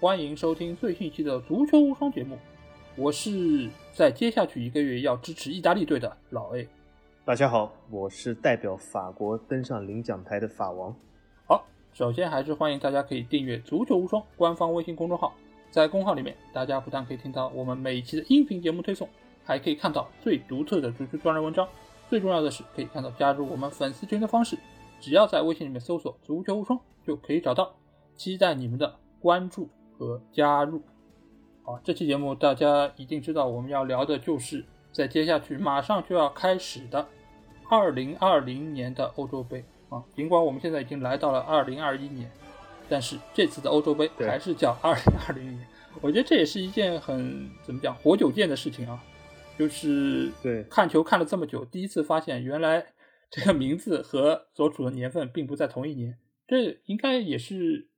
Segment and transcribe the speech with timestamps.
[0.00, 2.36] 欢迎收听最新一期的《足球无双》节目。
[2.94, 6.68] 我是在接下去一个月要支持意大利队的老 A。
[7.24, 10.94] 大家好，我是代表法国登上领奖台的法王。
[11.48, 11.64] 好，
[11.94, 15.34] 首先还是欢迎大家可以订阅《足球无双》官方微信公众号，
[15.70, 19.08] 在公号里面，大家不但可以听到我们每一期的音频节目推送，
[19.42, 21.66] 还可以看到最独特的足球专栏文章。
[22.10, 24.58] 最重要的是，可以看到加入我们粉丝群的方式，
[25.00, 27.74] 只要在微信里面搜索“足球无双”就可以找到。
[28.16, 30.82] 期待你们的关注和加入。
[31.62, 37.08] 好，这期节目大家一定知道，我们要聊的就是在接下去马上就要开始的
[37.70, 40.04] 二零二零年的欧洲杯啊。
[40.14, 42.30] 尽管我们现在已经来到了二零二一年，
[42.86, 45.66] 但是这次的欧洲杯还是叫 二零二零年。
[46.02, 49.02] 我觉得这也是一件很怎么讲活久见的事情啊。
[49.58, 52.84] 就是对看球看了这么久，第一次发现原来
[53.30, 57.88] 这个名字和所处的年份并不在同一年，这应该也是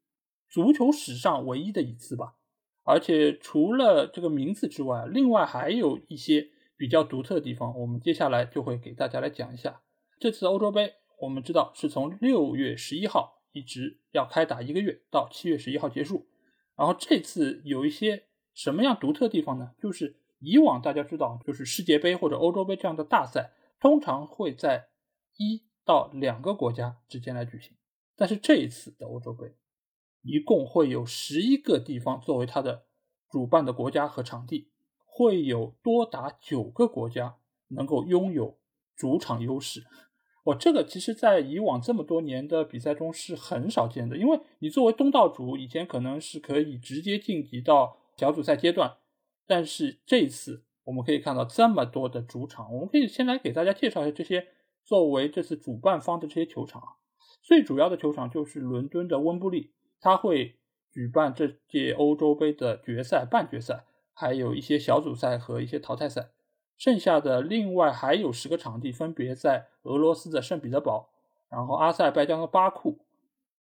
[0.49, 2.37] 足球史上唯一的一次吧。
[2.85, 9.83] 而且除了这个名字之外，另外还有一些比较独特的地方，我们接下来就会给大家来讲一下。
[10.19, 16.27] 这次欧洲杯我们知道是从六月十一号一直要开打一个月，到七月十一号结束。
[16.77, 18.25] 然后这次有一些
[18.55, 19.73] 什么样独特的地方呢？
[19.81, 24.89] 就是以往大家知道，就是世界杯或者欧洲杯这样的大赛，通常会在
[25.39, 27.73] 一到两个国家之间来举行。
[28.15, 29.55] 但是这一次的欧洲杯，
[30.27, 32.85] 一共会有十一个地方作为它的
[33.31, 34.71] 主办的国家和场地，
[35.05, 37.37] 会有多达九个国家
[37.69, 38.59] 能够拥有
[38.97, 39.85] 主场优势。
[40.45, 48.99] 我这个其实，在以往这么多年的比赛中是很少见的，因为你作为东道主，以前可能是可以直接晋级到小组赛阶段。
[49.47, 54.47] 但是这次我们可以看到这么多的主场，我们可以先来给大家介绍一下这些
[54.85, 56.89] 作为这次主办方的这些球场啊。
[57.43, 60.57] 最主要的球场就是伦敦的温布利，他会
[60.91, 66.31] 举办这届欧洲杯的决赛、半决赛，还有一些小组赛和一些淘汰赛。
[66.77, 71.11] 剩下的另外还有十个场地，分别在俄罗斯的圣彼得堡，
[71.49, 72.99] 然后阿塞拜疆的巴库、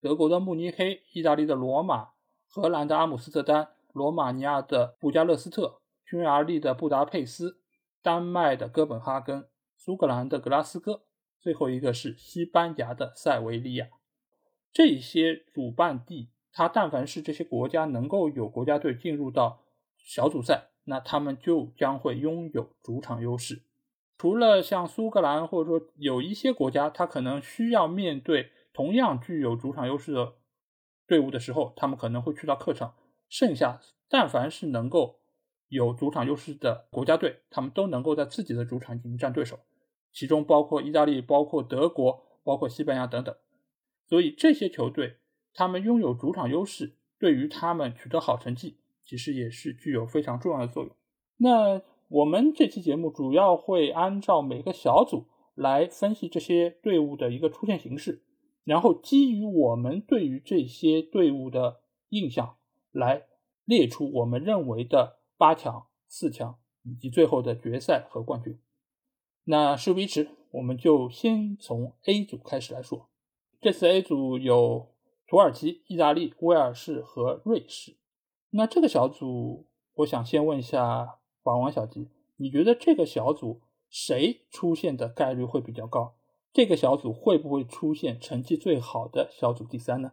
[0.02, 2.10] 德国的慕尼黑、意大利的罗马、
[2.50, 3.70] 荷兰的阿姆斯特丹。
[3.94, 7.60] 罗马尼亚的布加勒斯特、匈牙利的布达佩斯、
[8.02, 11.04] 丹麦的哥本哈根、苏格兰的格拉斯哥，
[11.40, 13.90] 最后一个是西班牙的塞维利亚。
[14.74, 19.62] 这些主办地，它但凡是这些国家能够有国家队进入到
[19.98, 23.62] 小组赛，那他们就将会拥有主场优势。
[24.18, 30.34] 除了像苏格兰，或者说有一些国家，它可能需要面对同样具有主场优势的
[31.06, 32.96] 队伍的时候，他们可能会去到客场。
[33.30, 33.80] 剩下，
[34.10, 35.20] 但凡是能够
[35.68, 39.60] 有主场优势的国家队，他们都能够在自己的主场迎战对手，
[40.12, 43.36] 其中包括意大利、包括德国、包括西班牙等等。
[44.14, 45.16] 所以这些球队，
[45.56, 50.96] 他们拥有主场优势，对于他们取得好成绩，其实也是具有非常重要的作用。
[51.38, 55.26] 那我们这期节目主要会按照每个小组
[55.56, 58.22] 来分析这些队伍的一个出现形式，
[58.64, 62.58] 然后基于我们对于这些队伍的印象。
[62.92, 63.24] 来
[63.66, 68.60] 列出我们认为的八强、四强以及最后的决赛和冠军。
[69.46, 73.10] 那事不宜迟，我们就先从 A 组开始来说。
[73.64, 74.90] 这次 A 组有
[75.26, 77.96] 土耳其、意大利、威尔士和瑞士。
[78.50, 86.18] 那这个小组，我想先问一下法王小吉，你觉得这个小组谁出现的概率会比较高？
[86.52, 90.12] 这个小组会不会出现成绩最好的小组第三呢？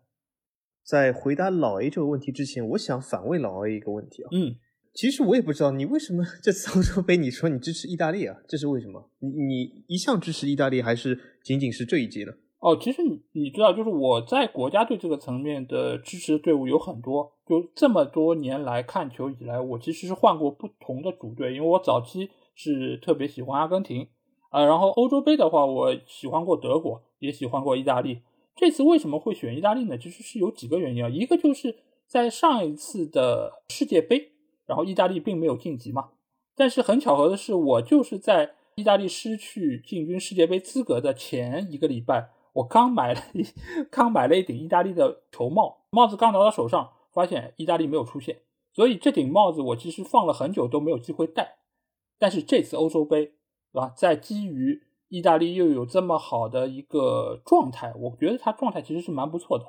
[0.85, 4.29] 在回答老 A 这个问题之前，我想反问老 A 一个问题啊。
[4.31, 4.55] 嗯，
[4.95, 8.37] 其实我也不知道你为什么这次欧洲杯你说你支持意大利啊？
[8.47, 9.11] 这是为什么？
[9.19, 12.33] 你你一向支持意大利，还是仅仅是这一届呢？
[12.61, 17.33] 哦，其实你你知道，就是我在国家队这个层面的支持队伍有很多。
[17.47, 24.07] 就这么多年来看球以来，我其实是换过不同的主队，因为我早期是特别喜欢阿根廷
[24.51, 28.21] 啊，然后欧洲杯的话，我喜欢过德国，也喜欢过意大利。
[28.55, 29.97] 这次为什么会选意大利呢？
[29.97, 31.09] 其实是有几个原因啊。
[31.09, 31.75] 一个就是
[32.07, 34.33] 在上一次的世界杯，
[34.67, 36.11] 然后意大利并没有晋级嘛。
[36.55, 43.45] 但是很巧合的是，我就是在意大利失去进军世界杯资格的前一个礼拜，我刚买了一
[43.91, 48.43] 刚买了一顶意大利的球帽，帽子刚拿到手上，发现意大利没有出现，
[48.73, 51.59] 所以这顶帽子我其实放了很久都没有机会戴。
[52.19, 53.27] 但是这次欧洲杯，
[53.73, 53.93] 对吧？
[53.97, 59.65] 在基于意大利又有这么好的一个状态，我觉得他状态其实是蛮不错的，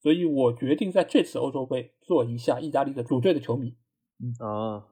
[0.00, 3.74] 所以我决定在这次欧洲杯做一下意大利的主队的球迷。
[4.20, 4.86] 嗯啊，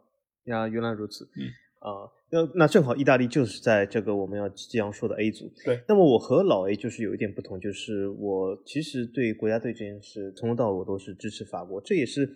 [0.45, 1.25] 呀，原来如此。
[1.37, 5.53] 嗯啊，那那正好意大利就是在这个我们要这样说的 A 组。
[5.65, 5.83] 对。
[5.87, 12.27] 那么我和老 A 就是有一点不同，就是我其实对国家队这件事从头到尾我都是支持法国，这也是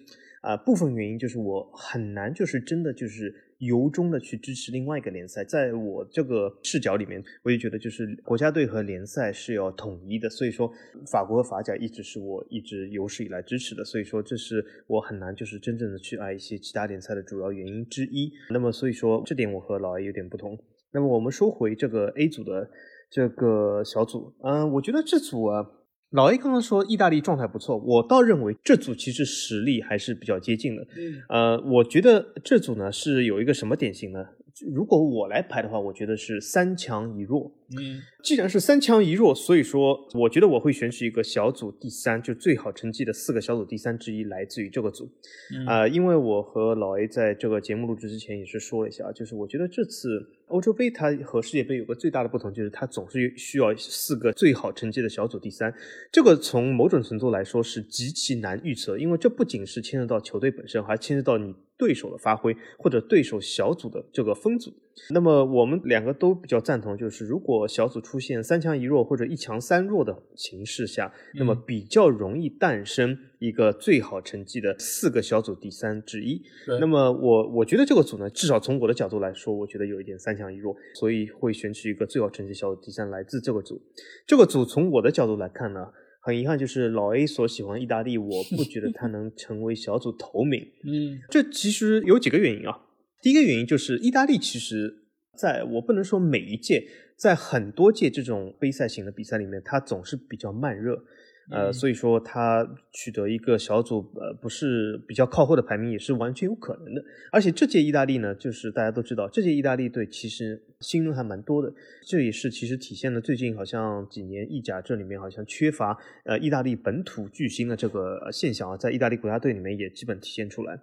[0.42, 10.70] 啊、部分原因就是我很难就是真的就是由衷的去支持另外一个联赛，在我这个视角里面，我就觉得就是国家队和联赛是要统一的，所以说
[11.10, 18.30] 法国和法甲一直是我一直有史以来支持的，所以说这是我很难就是真正的去爱一些其他联赛的主要原因之一。
[18.50, 20.58] 那么所以说这点我和老 A 有点不同。
[20.92, 22.70] 那么我们说回这个 A 组的
[23.10, 25.66] 这个小组，嗯，我觉得这组啊。
[26.10, 30.86] 老 A 刚刚说意大利状态不错，我倒认为这组其实实力还是比较接近的。
[30.96, 34.24] 嗯呃，我觉得这组呢是有一个什么典型呢？
[34.72, 37.52] 如果我来排的话，我觉得是三强一弱。
[37.76, 45.08] 嗯既然是三强一弱，所以说我觉得我会选取一个小组第三，就最好成绩的四个小组第三之一来自于这个组。
[45.54, 55.72] 嗯啊、因为我和老 A 在这个节目录制之前也是说了一下，就是我觉得这次欧洲杯它和世界杯有个最大的不同，就是它总是需要四个最好成绩的小组第三。
[56.10, 64.74] 这个从某种程度来说是极其难预测，因为这不仅是牵涉到球队本身，还牵涉到你对手的发挥或者对手小组的这个分组。
[65.10, 76.42] 那么我们两个都比较赞同，就是如果小组出现三强一弱或者一强三弱的形势下，那么比较容易诞生一个最好成绩的四个小组第三之一。
[76.80, 83.80] 那么我我觉得这个组呢，至少从我的角度来说，我觉得有一点三强一弱，所以会选取一个最好成绩小组第三来自这个组。
[84.26, 85.86] 这个组从我的角度来看呢，
[86.28, 90.60] 很遗憾就是老 A 所喜欢意大利，我不觉得他 能成为小组头名。
[90.84, 92.82] 嗯这其实有几个原因啊。
[93.22, 94.94] 第一个原因就是意大利其实
[95.38, 96.86] 在我不能说每一届，
[97.16, 101.02] 在很多届这种杯赛型的比赛里面，它总是比较慢热。
[101.50, 107.02] 呃，嗯所以说他取得一个小组呃不是比较靠后的排名也是完全有可能的。
[107.32, 111.72] 而且这届意大利呢，就是大家都知道，这届意大利队其实新人还蛮多的，
[112.06, 120.78] 这也是其实体现了最近好像几年意甲这里面好像缺乏呃意大利本土巨星的这个呃现象啊，在意大利国家队里面也基本体现出来。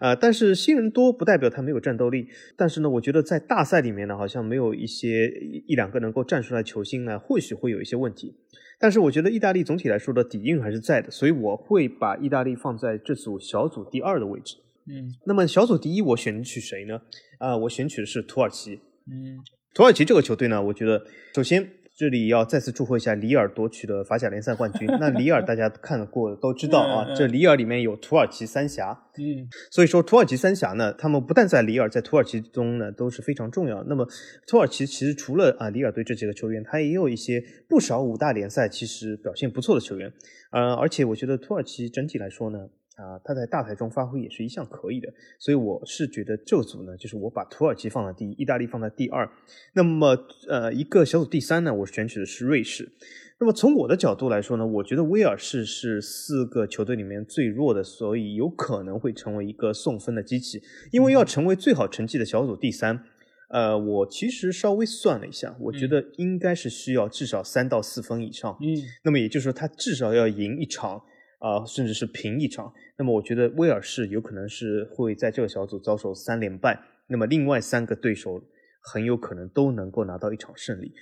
[0.00, 2.28] 呃，但是新人多不代表他没有战斗力。
[2.56, 8.34] 但是呢，我觉得在大赛里面呢，好像没有一些一一两个能够站出来球星呢，或许会有一些问题。
[8.78, 14.56] 但是我觉得意大利总体来说的底蕴还是在的，所以我会把意大利放在这组小组第二的位置。
[14.86, 17.00] 嗯那么小组第一，我选取谁呢？
[17.38, 18.80] 啊、我选取的是土耳其。
[19.10, 19.38] 嗯
[19.74, 21.04] 土耳其这个球队呢，我觉得
[21.34, 24.88] 首先这里要再次祝贺一下里尔夺取的法甲联赛冠军。
[25.00, 33.82] 那里尔大家看过都知道啊，这里尔里面有土耳其三峡，嗯所以说土耳其三峡呢，他们不但在里尔，在土耳其中呢都是非常重要。
[33.88, 34.06] 那么
[34.46, 40.12] 土耳其其实除了啊里尔队这几个球员，他也有一些不少五大联赛其实表现不错的球员。
[40.52, 42.68] 呃，而且我觉得土耳其整体来说呢，
[42.98, 45.08] 啊他在大赛中发挥也是一向可以的。
[45.38, 49.26] 所以我是觉得这组呢，就是我把土耳其放在第一，意大利放在第二。
[49.74, 50.16] 那么
[50.48, 52.92] 呃一个小组第三呢，我选取的是瑞士。
[53.40, 60.60] 那么从我的角度来说呢，我觉得威尔士是四个球队里面最弱的，所以有可能会成为一个送分的机器。
[60.90, 63.04] 因为要成为最好成绩的小组第三，
[63.50, 68.58] 呃，我其实稍微算了一下，我觉得应该是需要至少三到四分以上。
[68.60, 68.66] 嗯
[69.04, 71.00] 那么也就是说，他至少要赢一场
[71.38, 72.72] 啊、甚至是平一场。
[72.96, 78.42] 那么我觉得威尔士有可能是会在这个小组遭受三连败，那么另外三个对手
[78.80, 80.92] 很有可能都能够拿到一场胜利。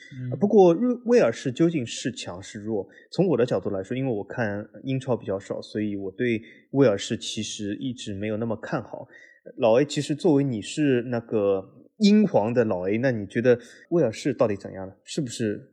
[0.40, 2.88] 不过瑞威尔士究竟是强是弱？
[3.11, 6.40] 从我的角度来说，因为我看英超比较少，所以我对
[6.73, 9.07] 威尔士其实一直没有那么看好。
[9.59, 11.64] 老 A，其实作为你是那个
[11.99, 13.59] 英皇的老 A，那你觉得
[13.90, 14.93] 威尔士到底怎样呢？
[15.05, 15.73] 是不是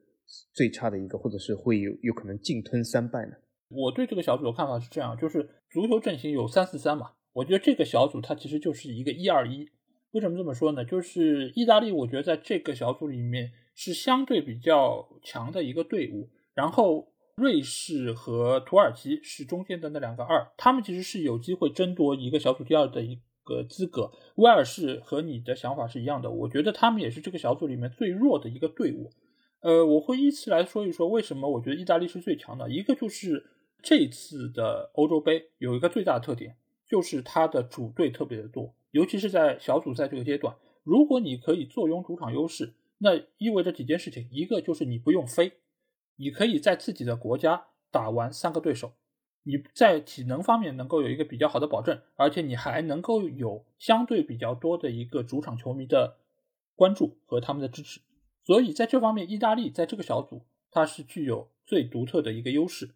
[0.54, 3.32] 最差的一个，或者是会有有可能进吞三败呢？
[3.74, 9.70] 我对这个小组的看法是这样，就是足球阵型有三四三嘛，我觉得这个小组它其实就是一个一二一。
[10.12, 10.86] 为什么这么说呢？
[10.86, 24.12] 就是意大利，我觉得在这个小组里面是相对比较强的一个队伍，然后瑞士和土耳其是中间的那两个二，他们其实是有机会争夺一个小组第二的一个资格。
[24.36, 29.10] 威尔士和你的想法是一样的，我觉得他们也是这个小组里面最弱的一个队伍。
[29.62, 32.70] 呃，我会依次来说一说为什么我觉得意大利是最强的。
[32.70, 33.44] 一个就是
[33.84, 36.56] 这次的欧洲杯有一个最大的特点，
[36.88, 40.56] 就是它的主队特别的多，尤其是在小组赛这个阶段。
[40.84, 45.52] 如果你可以坐拥主场优势，那意味着几件事情：一个就是你不用飞，
[46.16, 48.94] 你可以在自己的国家打完三个对手，
[49.44, 56.18] 你在体能方面能够有一个比较好的保证，而且你还能够有相对比较多的一个主场球迷的
[56.76, 58.00] 关注和他们的支持。
[58.46, 62.94] 所以在这方面，意大利在这个小组它是具有最独特的一个优势，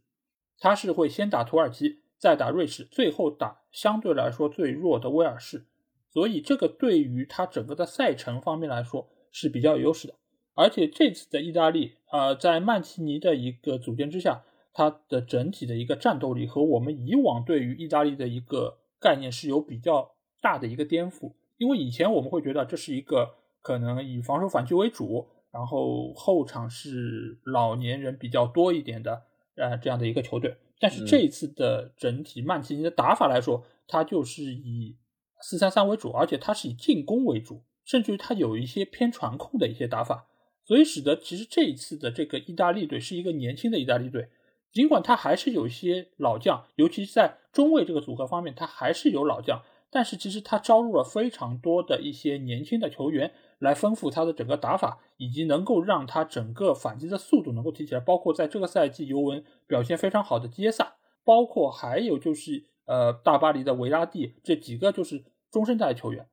[0.60, 5.66] 他是会先打土耳其，再打瑞士，最后打相对来说最弱的威尔士。
[6.10, 10.16] 所以这个对于他整个的赛程方面来说是比较有优势的。
[10.56, 21.34] 而且这次的意大利，呃，在曼奇尼的一个组建之下，他的整体的一个战斗力和我们以往对于意大利的一个概念是有比较大的一个颠覆。
[21.58, 29.24] 因为以前我们会觉得这是一个可能以防守反击为主，然后后场是老年人比较多一点的，
[29.58, 30.56] 呃，这样的一个球队。
[30.80, 34.96] 但是这一次的整体曼奇尼的打法来说，他就是以
[35.42, 40.28] 四三三为主，而且他是以进攻为主，甚至于他有一些偏传控的一些打法，
[40.64, 44.30] 所以使得其实这一次的这个意大利队是一个年轻的意大利队，
[44.72, 53.34] 尽管他还是有一些老将，尤其是在中卫这个组合方面，他还是有老将，但是其实他招入了非常多的一些年轻的球员。
[53.60, 58.00] 来丰富他的整个打法，以及能够让他整个反击的速度能够提起来。
[58.00, 66.28] 包括在这个赛季尤文表现非常好的基耶萨，包括还有就是呃大巴黎的维拉蒂这几个就是中生代球员。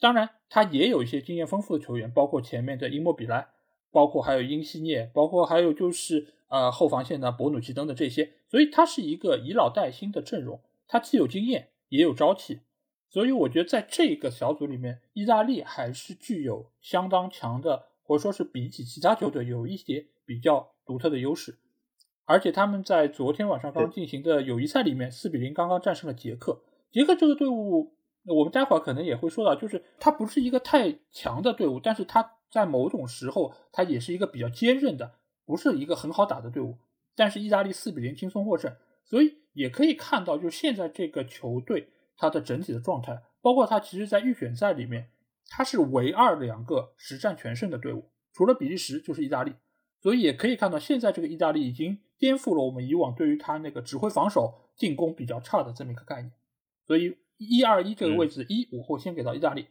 [0.00, 3.48] 当然，他也有一些经验丰富的球员，包括前面的伊莫比莱，
[3.90, 8.34] 包括还有英西涅，包括还有就是呃后防线的博努奇等等这些。
[8.48, 12.60] 所以，他是一个以老带新的阵容，他既有经验，也有朝气。
[13.10, 21.58] 所以我觉得在这个小组里面，意大利还是具有相当强的，或者说是比起其他球队有一些比较独特的优势。
[22.26, 26.60] 而且他们在昨天晚上刚进行的友谊赛里面，四比零刚刚战胜了捷克。
[26.90, 27.94] 捷克这个队伍，
[28.26, 35.14] 我们待会儿可能也会说到，就是它不是一个太强的队伍，但是它在某种时候，它也是一个比较坚韧的，
[35.46, 36.76] 不是一个很好打的队伍。
[37.16, 41.88] 但是意大利四比零轻松获胜，所以也可以看到，就是现在这个球队。
[42.18, 45.10] 他的整体的状态，包括他其实，在预选赛里面，
[45.48, 49.54] 他是唯二两个实战全胜的队伍，除了比利时就是意大利，
[50.02, 56.32] 所以也可以看到，现在这个意大利已经颠覆了我们以往对于他那个指挥防守、进攻比较差的这么一个概念。
[56.86, 59.68] 所以一二一这个位置，一我会先给到意大利。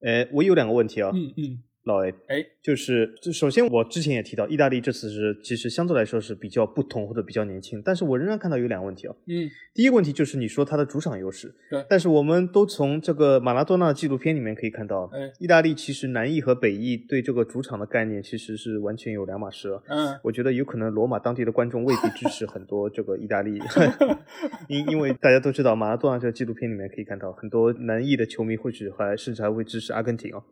[0.00, 1.10] 呃，我有两个问题啊。
[1.14, 1.62] 嗯嗯。
[1.90, 9.16] 老 A，哎，就是，就首先我之前也提到，意大利这次是其实相对来说是比较不同或者比较年轻，但是我仍然看到有两个问题哦。
[9.26, 19.78] 嗯，第一个问题就是你说他的主场优势，对，但是我们都从这个马拉多纳的纪录片里面可以看到，哎，意大利其实南翼和北翼对这个主场的概念其实是完全有两码事。
[19.88, 23.58] 嗯，我觉得有可能罗马当地的观众未必支持很多这个意大利，
[24.68, 30.42] 因因为大家都知道马拉多纳这个纪录片里面可以看到很多南翼的球迷或许还甚至还会支持阿根廷啊，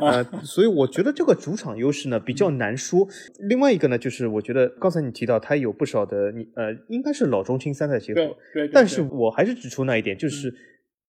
[0.00, 3.06] 呃，所以我觉得这个主场优势呢比较难说。
[3.38, 8.36] 另外一个呢，就是我觉得刚才你提到他有不少的你呃，应该是老中青三代结合。
[8.52, 10.52] 对，但是我还是指出那一点，就是。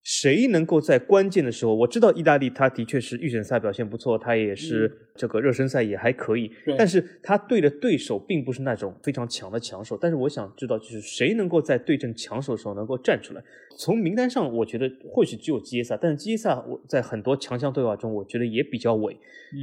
[0.01, 1.75] 谁能够在关键的时候？
[1.75, 9.97] 我知道意大利他的确是预选赛表现不错，他也是这个热身赛也还可以，但是他对的对手并不是那种非常强的强手。
[9.99, 13.43] 但是我想知道，就是谁能够在对阵强手的时候能够站出来？
[13.77, 19.15] 从名单上，我觉得或许只有基耶萨，但是基耶萨我在很多强强对话中，我觉得也比较伪。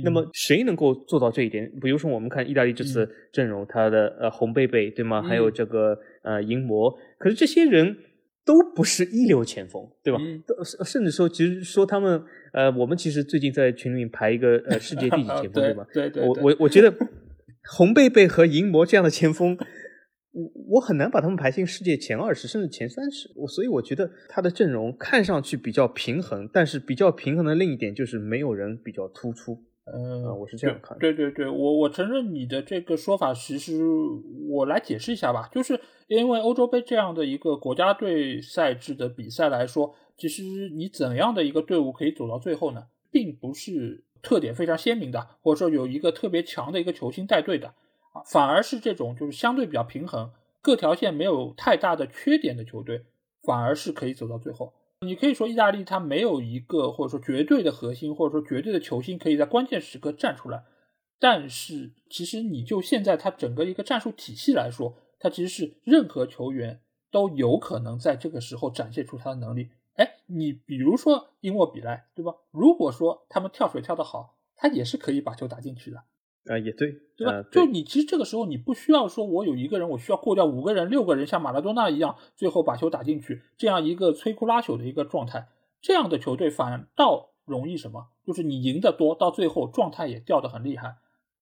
[0.05, 1.71] 那么谁能够做到这一点？
[1.81, 5.23] 比如说我们看意大利这次阵容，他的呃红贝贝对吗？
[5.23, 7.97] 还有这个呃银魔，可是这些人。
[8.47, 10.21] 都不是一流前锋，对吧？
[10.47, 12.23] 都甚至说，其实说他们，
[12.53, 15.85] 呃，我们其实最近在群里面排一个呃世界第几前锋， 对吧？
[15.93, 16.23] 对对。
[16.23, 16.95] 我我我觉得
[17.77, 19.59] 红贝贝和银魔这样的前锋，
[20.31, 23.29] 我我很难把他们排进世界前二十甚至前三十。
[23.35, 29.59] 我所以我觉得他的阵容看上去比较平衡，但是比较平衡的另一点就是没有人比较突出。
[29.93, 30.99] 嗯，我是这样看。
[30.99, 33.81] 对对对，我我承认你的这个说法，其实
[34.49, 35.49] 我来解释一下吧。
[35.53, 47.69] 就是因为欧洲杯这样的一个国家队赛制的比赛来说，其实你怎样的一个队伍可以走到最后呢，并不是特点非常鲜明的，或者说有一个特别强的一个球星带队的
[48.13, 53.05] 啊，反而是这种就是相对比较平衡，各条线没有太大的缺点的球队，
[53.45, 54.73] 反而是可以走到最后。
[55.01, 60.65] 你可以说意大利它没有一个或者说绝对的核心，或者说绝对的球星可以在关键时刻站出来，
[61.19, 69.71] 但是其实你就现在它整个一个战术体系来说，它其实是任何球员都有可能在这个时候展现出他的能力。
[69.95, 72.35] 哎，你比如说英沃比莱，对吧？
[72.51, 76.03] 如果说他们跳水跳得好，他也是可以把球打进去的。
[76.49, 77.43] 啊，也对，对吧？
[77.51, 85.49] 就你其实这个时候你不需要说，我有一个人，我需要过掉五个人、六个人，像马拉多纳一样，最后把球打进去，这样一个摧枯拉朽的一个状态，
[85.81, 88.09] 这样的球队反倒容易什么？
[88.25, 90.97] 就是你赢得多，到最后状态也掉得很厉害。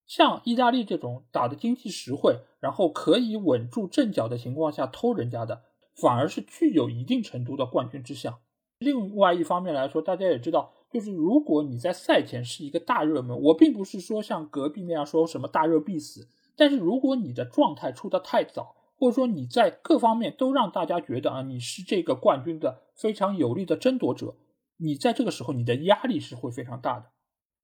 [0.06, 5.62] 像意大利这种打的经济实惠，然后可以稳住阵脚的情况下偷人家的，
[5.94, 8.38] 反而是具有一定程度的冠军之相。
[8.78, 10.72] 另外一方面来说，大家也知道。
[10.94, 24.36] 就是如果你在赛前是一个大热门，我并不是说像隔壁那样说什么大热必死，但是如果你的状态出的太早，或者说你在各方面都让大家觉得啊你是这个冠军的非常有力的争夺者，
[24.76, 27.06] 你在这个时候你的压力是会非常大的，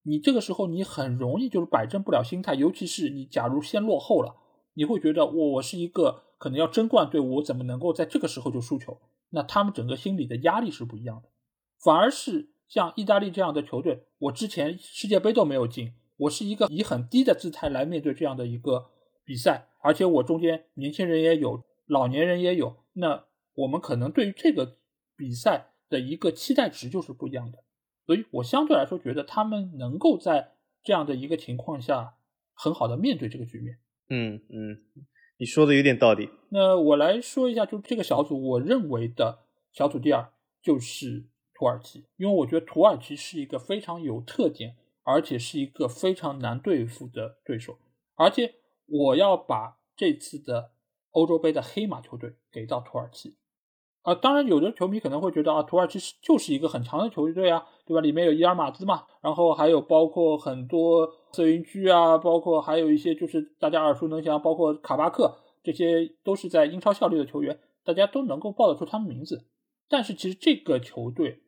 [0.03, 4.35] 你这个时候你很容易就是摆正不了心态，尤其是你假如先落后了，
[4.75, 8.99] 你会觉得我我是一个可能要争冠队，我怎么能够在这个时候就输球？
[9.29, 11.29] 那他们整个心理的压力是不一样的。
[11.79, 18.93] 反而是像意大利这样的球队，我之前世界杯都没有进，我是一个以很低的姿态来面对这样的一个
[19.25, 23.25] 比赛，而且我中间年轻人也有，老年人也有，那
[23.55, 24.77] 我们可能对于这个
[25.17, 27.59] 比赛的一个期待值就是不一样的。
[28.07, 30.53] 所以我相对来说觉得他们能够在
[30.85, 32.15] 这样的一个情况下
[32.55, 33.79] 很好的面对这个局面。
[34.09, 34.79] 嗯嗯，
[35.39, 36.31] 你说的有点道理。
[36.51, 39.41] 那我来说一下，就这个小组，我认为的
[39.73, 41.27] 小组第二就是
[41.61, 47.77] 土耳其，因为我觉得土耳其是一个非常有特点，而且是一个非常难对付的对手。
[48.15, 48.55] 而且
[48.87, 50.71] 我要把这次的
[51.11, 53.37] 欧洲杯的黑马球队给到土耳其。
[54.01, 58.01] 啊，当然，有的球迷可能会觉得啊，土耳其是就是一个很强的球队啊，对吧？
[58.01, 69.45] 里面有伊尔马兹嘛，然后还有包括很多瑟云居啊，包括还有一些就是大家耳熟能详，包括卡巴克，这些都是在英超效力的球员，大家都能够报得出他们名字。
[69.93, 71.43] 但是其实这个球队，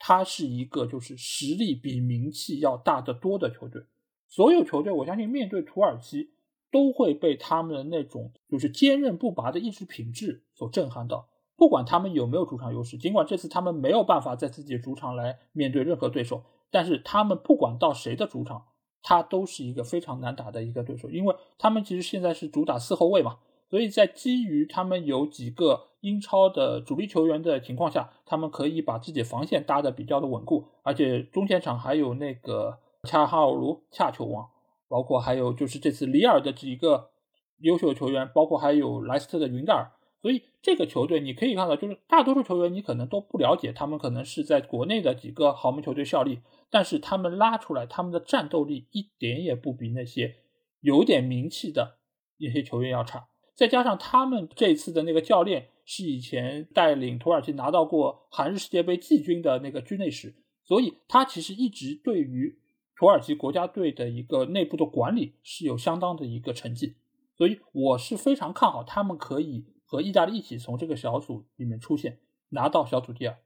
[0.00, 3.84] 它是一个就是实力比名气要大得多的球队。
[4.26, 6.30] 所有球队，我相信面对土耳其
[6.72, 11.28] 都会被他们的那种就是坚韧不拔的意志品质所震撼到。
[11.56, 18.64] 不管他们有没有主场优势，尽管这次他们没有办法在自己的主场来面对任何对手，但是他们不管到谁的主场，
[19.02, 23.38] 他都是一个非常难打的一个对手，因为他们其实现在是主打四后卫嘛，
[23.70, 34.50] 所以在基于他们有几个英超的主力球员的情况下，他们可以把自己防线搭的比较的稳固，而且中前场还有那个恰哈奥卢恰球王，
[34.88, 37.10] 包括还有就是这次里尔的几个
[37.58, 39.92] 优秀球员，包括还有莱斯特的云盖尔。
[40.20, 50.34] 所以这个球队你可以看到，就是大多数球员你可能都不了解，他们可能是在国内的几个豪门球队效力，但是他们拉出来他们的战斗力一点也不比那些
[50.80, 51.96] 有点名气的
[52.36, 53.28] 那些球员要差。
[53.60, 60.32] 再加上他们这次的那个教练是以前带领土耳其拿到过韩日世界杯季军的那个居内什，
[60.64, 62.58] 所以他其实一直对于
[62.96, 66.94] 土耳其国家队的一个内部的管理是有相当的一个成绩，
[67.36, 69.66] 所以我是非常看好他们可以。
[69.84, 72.20] 和意大利一起从这个小组里面出现，
[72.50, 73.36] 拿到小组第二。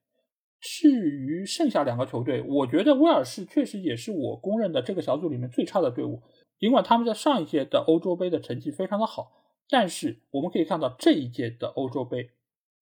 [0.60, 6.22] 至于剩下两个球队，我觉得威尔士确实也是我公认的这个小组里面最差的队伍。
[6.60, 9.32] 尽管他们在上一届的欧洲杯的成绩非常的好，
[9.68, 12.30] 但是我们可以看到这一届的欧洲杯，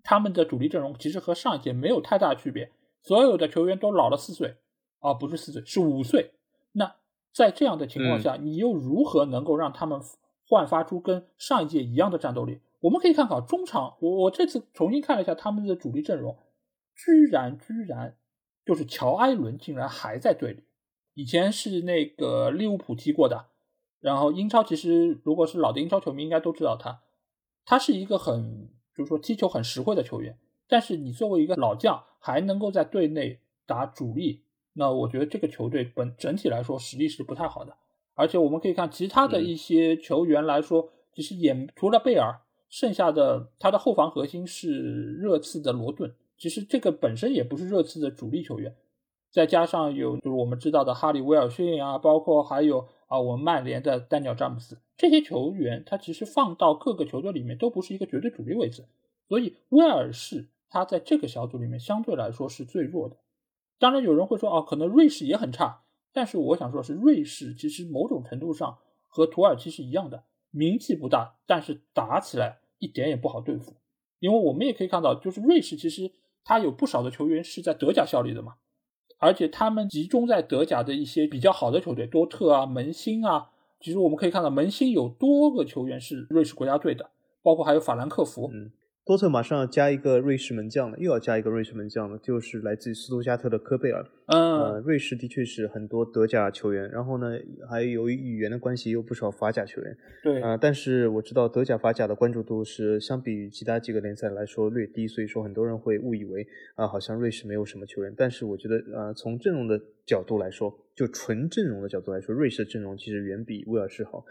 [0.03, 2.71] 他们的主力阵容其实和上一届没有太大区别，
[3.03, 4.57] 所有的球员都老了四岁，
[5.01, 6.33] 啊，不是四岁，是五岁。
[6.73, 6.97] 那
[7.33, 10.01] 在这样的情况下，你又如何能够让他们
[10.49, 12.61] 焕发出跟上一届一样的战斗力？
[12.81, 16.37] 我们可以看看中场，我我这次重新看了一下他们的主力阵容，
[16.97, 18.17] 居然居然
[18.67, 20.65] 就是乔埃伦竟然还在队里，
[21.15, 23.47] 以前是那个利物浦踢过的，
[24.03, 27.01] 然后英超其实如果是老的英超球迷应该都知道他，
[27.65, 30.37] 他是一个很就是说踢球很实惠的球员，
[30.69, 34.43] 但是你作为一个老将还能够在队内打主力，
[34.75, 37.75] 那我觉得这个球队本整体来说实力是不太好的，
[38.15, 42.41] 而且我们可以看其他的一些球员来说，其实也除了贝尔。
[42.73, 48.75] 剩下的他的后防核心是热刺的罗顿，其实这个本身也不是热刺的主力球员，
[49.31, 58.87] 再加上有就是我们知道的哈里威尔逊啊，包括还有啊我们曼联的丹尼尔詹姆斯这些球员，他其实放到各个球队里面都不是一个绝对主力位置，
[59.29, 63.17] 所以威尔士他在这个小组里面相对来说是最弱的。
[63.79, 72.61] 当然有人会说哦，可能瑞士也很差，但是我想说是瑞士其实某种程度上和土耳其是一样的，名气不大，但是打起来。
[72.83, 73.77] 一点也不好对付，
[74.19, 76.11] 因为我们也可以看到，就是瑞士其实
[76.43, 78.57] 它有不少的球员是在德甲效力的嘛，
[79.23, 87.09] 而且他们集中在德甲的一些比较好的球队，多特啊、门兴啊，其实我们可以看到门兴有多个球员是瑞士国家队的，
[87.41, 88.51] 包括还有法兰克福。
[89.05, 94.07] 多特马上要加一个瑞士门将了，又要加一个瑞士门将了，就是来自于斯图加特的科贝尔。
[94.27, 97.37] 嗯，瑞士的确是很多德甲球员，然后呢，
[97.69, 99.97] 还由于语言的关系，有不少法甲球员。
[100.23, 108.15] 对，啊，但是我知道德甲、法甲的关注度是相比于其他几个联赛来说略低，所以说很多人会误以为啊，好像瑞士没有什么球员。
[108.17, 114.25] 但是我觉得，啊，从阵容的角度来说，就纯阵容的角度来说，瑞士的阵容其实远比威尔士好。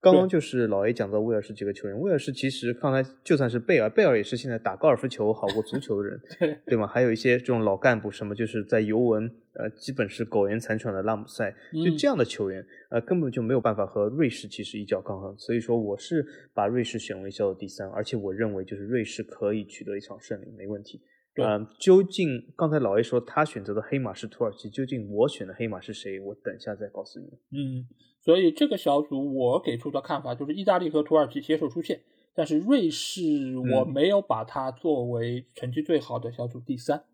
[0.00, 6.86] 刚刚就是老 A 讲到威尔士几个球员，威尔士其实刚才就算是贝尔，贝尔也是现在打高尔夫球好过足球的人， 对对吗？
[6.86, 11.52] 还有一些这种老干部，什么就是在尤文，呃，基本是苟延残喘的拉姆塞，
[11.84, 15.36] 就这样的球员，呃，根本就没有办法和瑞士其实一较高下。
[15.36, 21.00] 所以说，我是把瑞士选为小组第三，而且我认为就是瑞士可以取得一场胜利，没问题。
[21.42, 26.20] 嗯，究竟刚才老 A 说他选择的黑马是土耳其，究竟我选的黑马是谁？
[26.20, 27.26] 我等下再告诉你。
[27.50, 27.86] 嗯。
[28.20, 32.02] 所以这个小组我给出的看法就是意大利和土耳其携手出线，
[32.34, 37.04] 但是瑞士我没有把它作为成绩最好的小组第三，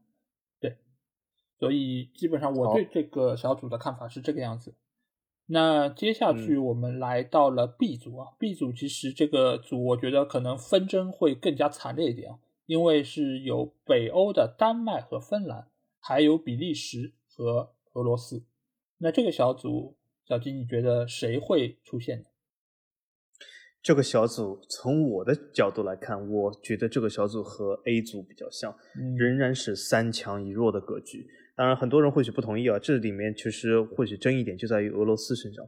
[0.61, 0.77] 对，
[1.59, 4.75] 所以基本上我对这个小组的看法是这个样子。
[5.47, 15.69] 那接下去我们来到了 B 组啊，B 组其实这个组我觉得可能纷争会更加惨烈一点啊，因为是有北欧的丹麦和芬兰，
[16.01, 18.47] 还有比利时和俄罗斯。
[18.97, 22.25] 那这个小组，小金你觉得谁会出现呢？
[23.83, 28.75] 这个小组从我的角度来看，我觉得这个小组和 A 组比较像，
[29.19, 31.27] 仍然是三强一弱的格局。
[31.55, 32.79] 当然，很多人或许不同意啊。
[32.79, 35.63] 这里面其实或许争议点就在于俄罗斯身上。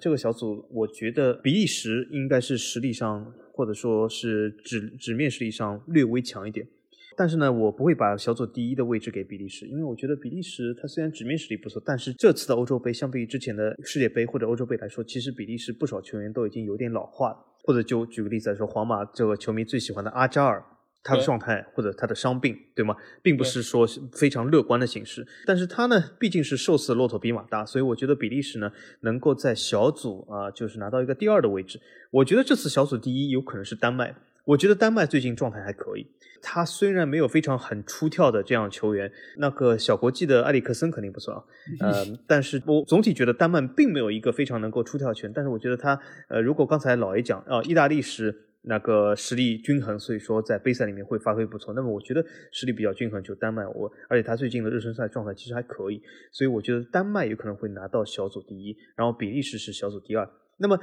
[0.00, 6.66] 这个小组，我觉得比利时应该是实力上或者说是纸纸面实力上略微强一点。
[7.16, 17.36] 但是呢，我不会把小组第一的位置给比利时，因为我觉得比利时它虽然纸面实力不错，但是这次的欧洲杯相比于之前的世界杯或者欧洲杯来说，其实比利时不少球员都已经有点老化了。
[17.62, 20.64] 或者就举个例子来说，皇马这个球迷最喜欢的阿扎尔。
[21.02, 22.94] 他的状态或者他的伤病，对吗？
[23.22, 25.26] 并不是说非常乐观的形式。
[25.46, 28.70] 但是他呢，毕竟是瘦死的骆驼比马大，所以我觉得比利时呢，
[29.00, 31.80] 能够在小组啊，就是拿到一个第二的位置。
[32.10, 34.14] 我觉得这次小组第一有可能是丹麦。
[34.50, 36.06] 我觉得丹麦最近状态还可以。
[36.42, 41.44] 他虽然没有非常很出挑的这样球员，那个小国际的埃里克森肯定不算啊。
[41.80, 45.32] 呃，但是我总体觉得丹麦并没有一个非常能够出挑球员。
[45.34, 48.46] 但是我觉得他，呃，如果刚才老爷讲啊，意大利是。
[48.62, 51.72] 那个实力均衡，所以说在杯赛里面会发挥不错。
[51.72, 55.98] 那么我觉得实力比较均衡就丹麦，我而且他最近的热身赛状态其实还可以，
[56.30, 60.28] 所以我觉得丹麦有可能会拿到小组第一，然后比利时是小组第二。
[60.58, 60.78] 那么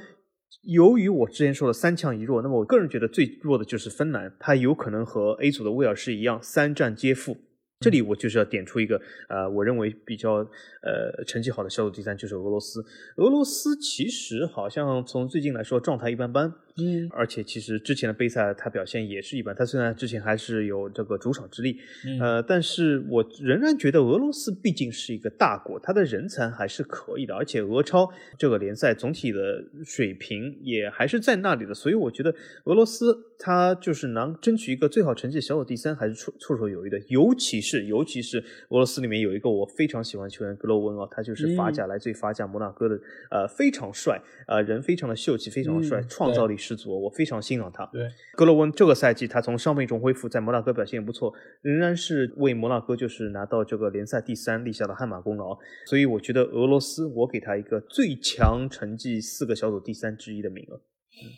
[0.62, 7.38] 由于我之前说的三强一弱，那么我个人觉得最弱的就是芬兰，它有可能和 A 组的威尔士一样三战皆负。
[7.80, 10.38] 这里我就是要点出一个，呃，我认为比较
[10.82, 12.84] 呃成绩好的小组第三就是俄罗斯。
[13.18, 16.52] 俄罗斯其实好像从最近来说状态一般般。
[16.80, 21.76] 嗯，而且其实之前的杯赛他表现也是一般，他虽然之前还是有这个主场之力，
[22.22, 32.32] 呃，但是我仍然觉得俄罗斯毕竟是一个大国，他的人才还是可以的，而且俄超这个联赛总体的水平也还是在那里的，所以我觉得
[32.66, 38.38] 俄罗斯他就是能争取一个最好成绩小组第三还是绰绰绰有余的，尤其是尤其是
[38.70, 43.00] 俄罗斯里面有一个我非常喜欢球员格罗温啊，他就是法甲来自于法甲摩纳哥的，
[43.32, 46.58] 呃，非常帅，呃，人非常的秀气，非常的帅，创造力。
[46.58, 47.86] 十足，我非常欣赏他。
[47.94, 55.58] 对，格罗温这个赛季他从伤病中恢复，在摩纳哥表现也不错，仍然是为摩纳哥就是拿到这个联赛第三立下了汗马功劳。
[55.86, 60.76] 所以我觉得俄罗斯，我给他一个最强成绩四个小组第三之一的名额。
[60.76, 61.30] 嗯，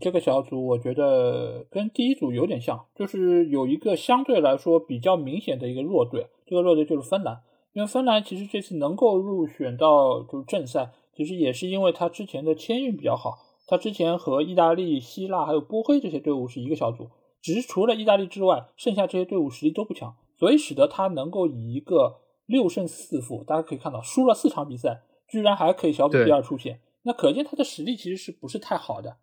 [0.00, 7.40] 这个小组我觉得跟第一组有点像，就是有一个相对来说比较明显的一个弱队，这个弱队就是芬兰。
[7.72, 13.34] 因为芬兰其实这次能够入选到就是正赛，其实也是因为他之前的签运比较好。
[13.66, 17.10] 他之前和意大利、希腊还有波黑这些队伍是一个小组，
[17.42, 29.16] 只是除了意大利之外，剩下这些队伍实力都不强，所以使得他能够以一个六胜四负，大家可以看到输了四场比赛，居然还可以小组第二出线，那可见他的实力其实是不是太好的。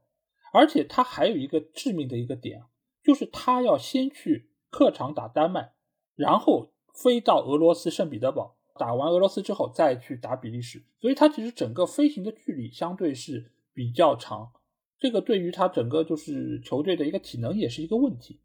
[0.54, 2.64] 而且他还有一个致命的一个点，
[3.04, 5.74] 就是他要先去客场打丹麦，
[6.16, 13.50] 然后飞到俄罗斯圣彼得堡，打完俄罗斯之后再去打比利时，所以他其实整个飞行的距离相对是。
[13.76, 14.52] 比较长，
[15.00, 18.40] 这个对于他整个就是球队的一个体能也是一个问题，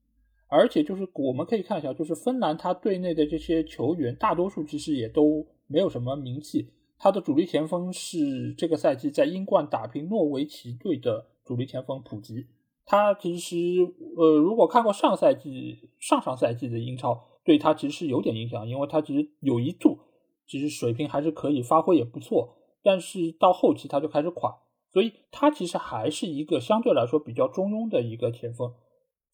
[0.47, 12.47] 而且就是我们可以看一下，就是芬兰他队内的这些球员大多数其实也都没有什么名气，他的主力前锋是这个赛季在英冠打平诺维奇队的主力前锋普吉，
[12.85, 13.57] 他其实
[14.17, 19.99] 呃如果看过上赛季上上赛季的英超，对他其实是有点影响，因为他其实有一度
[20.47, 24.59] 其实水平还是可以，发挥也不错，但是到后期他就开始垮。
[24.91, 28.73] 所以他其实还是一个相对来说比较中庸的一个前锋，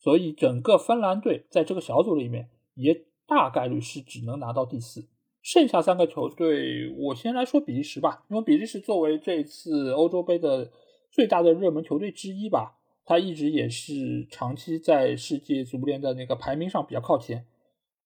[0.00, 5.08] 所以整个芬兰队在这个小组里面也大概率是只能拿到第四。
[5.42, 10.72] 剩下三个球队，我先来说比利时吧，因为比利时作为这次欧洲杯的
[11.14, 17.46] 最大的热门球队之一吧，他一直也是长期在世界足联的那个排名上比较靠前，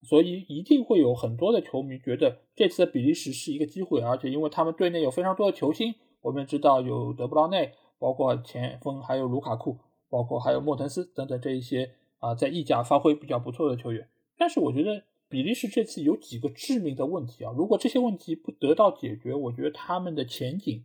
[0.02, 5.94] 所以一定会有很多的球迷觉得这次的比利时是一个机会，而且因为他们队内有非常多的球星。
[6.20, 9.78] 我们知道有德布劳内，包括前锋，还有卢卡库，
[10.10, 14.06] 包括还有莫腾斯等等这一些啊，在意甲发挥比较不错的球员。
[14.36, 20.84] 但是我觉得比利时这次有几个致命的问题啊，如果这些问题不得到解决，我觉得他们的前景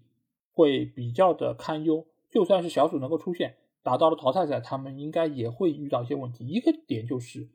[0.54, 2.06] 会比较的堪忧。
[2.34, 6.48] 就算是小组能够出现，打到了淘汰赛，他们应该也会遇到一些问题。
[6.48, 7.50] 一个点就是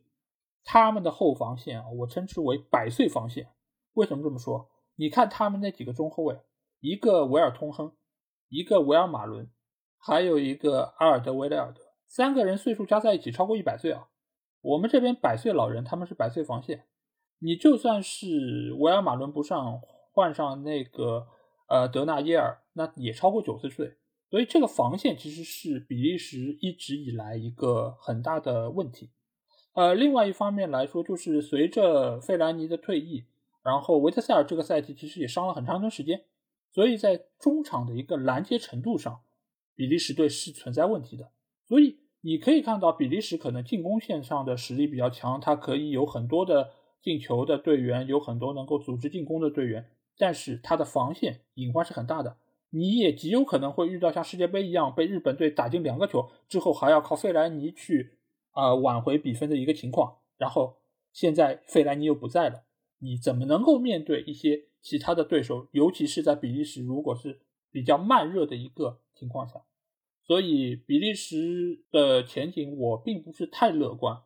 [0.63, 3.49] 他们的后防线啊，我称之为百岁防线。
[3.95, 4.71] 为什么这么说？
[4.95, 6.39] 你看他们那几个中后卫。
[6.81, 7.93] 一个维尔通亨，
[8.49, 9.51] 一个维尔马伦，
[9.99, 14.07] 还有一个阿尔德维雷尔德，三个人岁数加在一起超过一百岁啊。
[14.61, 16.87] 我们这边百岁老人，他们是百岁防线。
[17.41, 19.81] 你就算是维尔马伦不上，
[20.13, 21.27] 换上那个
[21.69, 23.97] 呃德纳耶尔，那也超过九十岁。
[24.31, 29.11] 所以这个防线其实是比利时一直以来一个很大的问题。
[29.73, 33.25] 呃，另外一方面来说，就是随着费兰尼的退役，
[33.63, 36.25] 然后维特塞尔这个赛季其实也伤了很长一段时间，
[36.73, 39.21] 所以在中场的一个拦截程度上，
[39.75, 41.31] 比利时队是存在问题的。
[41.67, 49.89] 所以你可以看到，比利时可能进攻线上的实力比较强，它可以有很多的进球的队员，有很多能够组织进攻的队员，
[50.19, 52.37] 但是它的防线隐患是很大的。
[52.71, 58.15] 你也极有可能会遇到像世界杯一样被日本队打进两个球之后，还要靠费莱尼去。
[58.53, 60.79] 啊，挽回比分的一个情况，然后
[61.13, 62.65] 现在费莱尼又不在了，
[62.99, 67.39] 你怎么能够面对一些其他的对手，尤其是在比利时如果是
[67.71, 69.63] 比较慢热的一个情况下，
[70.27, 74.23] 所以比利时的前景我并不是太乐观。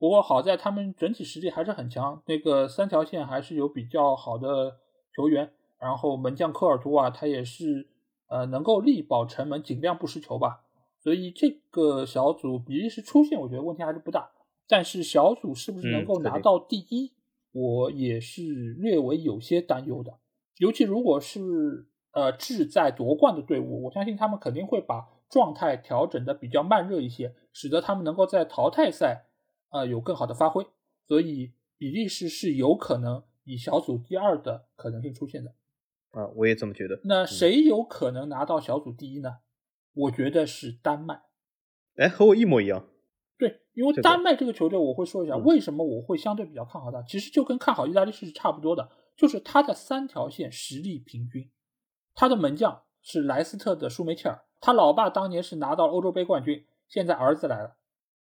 [0.00, 4.78] 不过好在他们整体实力还是很强，那个三条线还是有比较好的
[5.14, 7.88] 球员，然后门将科尔图瓦他也是
[8.28, 10.66] 呃能够力保城门，尽量不失球吧。
[10.98, 14.30] 所以这个小组比利时出线，我觉得问题还是不大。
[14.68, 17.12] 但是小组是不是能够拿到第一，
[17.52, 20.18] 我也是略微有些担忧的。
[20.58, 29.24] 尤其如果是呃志在夺冠的队伍，我相信他们肯定会把状态调整的比较慢热一些，使得他们能够在淘汰赛
[29.70, 30.66] 呃有更好的发挥。
[31.08, 35.54] 所以比利时是有可能以小组第二的可能性出现的。
[36.10, 37.00] 啊，我也这么觉得。
[37.04, 39.38] 那谁有可能拿到小组第一呢？
[39.92, 41.22] 我觉得是丹麦，
[41.96, 42.88] 哎，和我一模一样。
[43.36, 47.02] 对，因为丹麦这个球队，我会说一下为什么我会相对比较看好他。
[47.02, 51.50] 其实就跟看好意大利是差不多的，就是他的三条线实力平均。
[52.14, 57.76] 他的门将是莱斯特的舒梅切尔，他老爸当年是拿到欧洲杯冠军，现在儿子来了，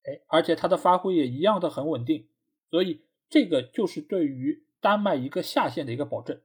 [0.04, 2.28] 哎，而且他的发挥也一样的很稳定，
[2.70, 6.40] 所以这个就是对于丹麦一个下线的一个保证。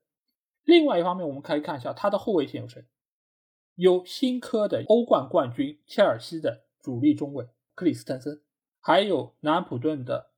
[0.64, 2.84] 另外一方面，我们可以看一下他的后卫线有谁。
[3.76, 8.40] 有新科的欧冠冠军切尔西的主力中卫克里斯滕森，
[8.80, 10.30] 还有南安普顿的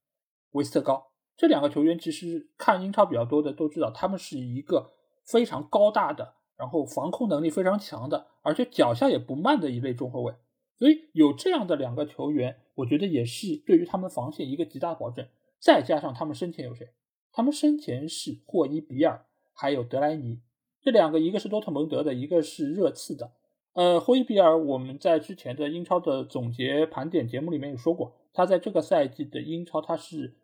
[0.53, 4.93] 维斯特高，这两个球员其实看英超比较多的都知道，他们是一个
[5.25, 10.35] 非常高大的，然后防空能力非常强的，而且脚下也不慢的一类中后卫。
[10.79, 15.29] 所以有这样的两个球员，我觉得也是对于他们防线一个极大保证。
[15.59, 16.91] 再加上他们身前有谁？
[17.33, 20.41] 他们身前是霍伊比尔，还有德莱尼。
[20.81, 23.33] 这两个，一个是多特蒙德的，一个是热刺的。
[23.73, 30.37] 呃，霍伊比尔，我们在之前的英超的总结盘点节目里面有说过，他在这个赛季的英超他是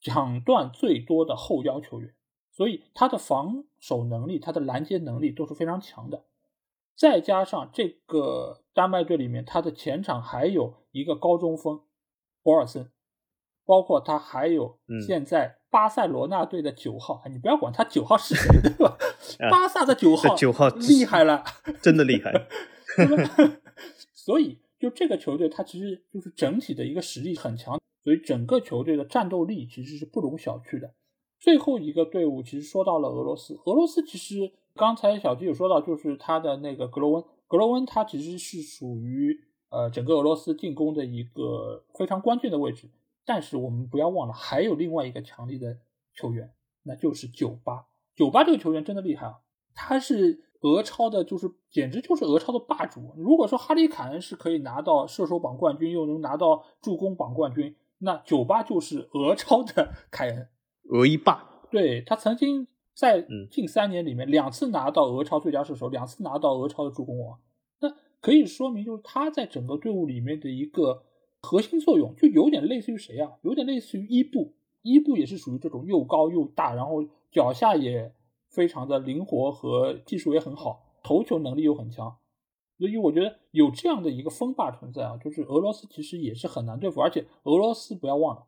[0.00, 2.14] 抢断最多的后腰球员，
[2.52, 6.24] 所以他的防守能力、他的拦截能力都是非常强的。
[6.96, 11.82] 再加上这个丹麦队里面，他的前场还有一个高中锋
[12.42, 12.90] 博尔森，
[13.64, 15.56] 包括他还有现在。
[15.74, 18.96] 巴塞罗那队的九号，你不要管他九号是谁， 对吧？
[19.50, 21.42] 巴萨的九号，九号厉害了，
[21.82, 22.46] 真的厉害。
[24.14, 30.94] 所以，就这个球队，它其实就是整体的一个实力很强，所以整个球队的战斗力其实是不容小觑的。
[31.40, 39.36] 最后一个队伍，其实说到了俄罗斯，俄罗斯其实刚才小吉有说到，就是他的那个格罗温，格罗温他其实是属于
[39.70, 42.88] 呃整个俄罗斯进攻的一个非常关键的位置。
[43.26, 45.78] 但是我们不要忘了，还有另外一个强力的
[46.12, 47.86] 球员，那就是九八。
[48.14, 49.40] 九八这个球员真的厉害啊！
[49.74, 53.14] 他是俄超的，就是简直就是俄超的霸主。
[53.16, 60.48] 如果说哈里凯恩是可以拿到射手榜冠军，又能拿到助攻榜冠军，那九八就是俄超的 凯恩，
[60.90, 61.62] 俄一霸。
[61.70, 67.40] 对他曾经在近三年里面两次拿到俄超最佳射手，两次拿到俄超的助攻王，
[67.80, 67.88] 那
[68.20, 71.04] 可以说明就是他在整个队伍里面的一个。
[71.44, 73.32] 核心作用就有点类似于谁啊？
[73.42, 78.12] 有点类似于伊布，伊布也是属于这种又高又大，然后脚下也
[78.48, 82.16] 非常的灵活和技术也很好，头球能力又很强。
[82.78, 87.00] 所以我觉得有这样的一个锋霸存在啊，就是俄罗斯其实也是很难对付。
[87.00, 88.46] 而且俄罗斯不要忘了，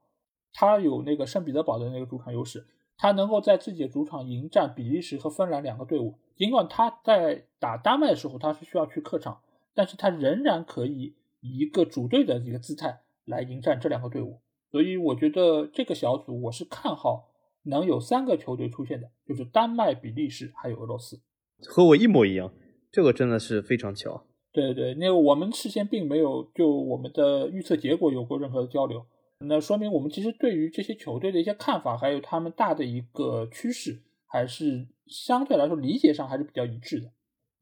[0.52, 6.14] 他有那个圣彼得堡的那个主场优势，他能够在自己的主场迎战比利时和芬兰两个队伍。
[6.34, 9.40] 尽管他在打丹麦的时候他是需要去客场，
[9.74, 11.14] 但是他仍然可以。
[11.46, 17.28] 以一个主队的一个姿态来迎战这两个队伍，所以我觉得这个小组我是看好
[17.62, 21.20] 能有三个球队出现的，就是丹麦、比利时还有俄罗斯，
[21.68, 22.52] 和我一模一样，
[22.90, 24.24] 这个真的是非常巧。
[24.52, 29.04] 对对，那我们事先并没有就我们的预测结果有过任何的交流，
[29.40, 37.12] 那说明我们其实对于这些球队的一些看法，还有他们大的一个趋势，还是相对来说理解上还是比较一致的。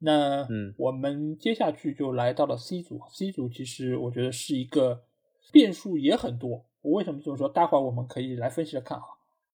[0.05, 5.03] 那嗯我们接下去就来到了 C 组，C 组其实我觉得是一个
[5.51, 6.67] 变数也很多。
[6.83, 7.49] 我为什么这么说？
[7.49, 9.05] 待会儿我们可以来分析着看啊。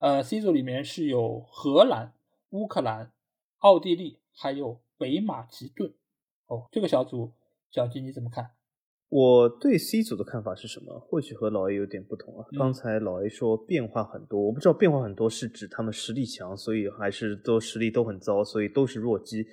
[0.00, 2.12] 呃，C 组里面是有荷兰、
[2.50, 3.12] 乌克兰、
[3.58, 5.92] 奥地利，还有北马其顿。
[6.48, 7.30] 哦，这个小组，
[7.70, 8.50] 小吉你怎么看？
[9.08, 10.98] 我对 C 组的看法是什么？
[10.98, 12.46] 或许和老 A 有点不同啊。
[12.50, 19.46] 嗯刚才老 A 说变化很多，我不知道变化很多是指他们实力强，所以还是都实力都很糟，所以都是弱鸡。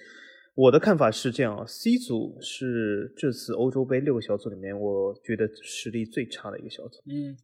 [0.57, 6.99] 我的看法是这样啊，C 组是这次欧洲杯六个小组里面，我觉得实力最差的一个小组。
[7.05, 7.37] 嗯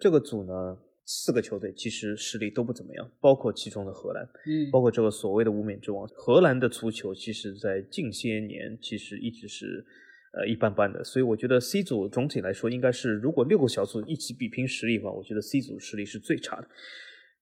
[0.00, 4.24] 这个组呢，四个球队其实实力都不怎么样，包括其中的荷兰。
[4.46, 9.84] 嗯，包括这个所谓的无冕之王，荷兰的足球其实在近些年其实一直是
[10.34, 16.68] 呃一般般的，所以我觉得 C 组总体来说应该是，如果六个小组一起比拼实力的话，我觉得 C 组实力是最差的。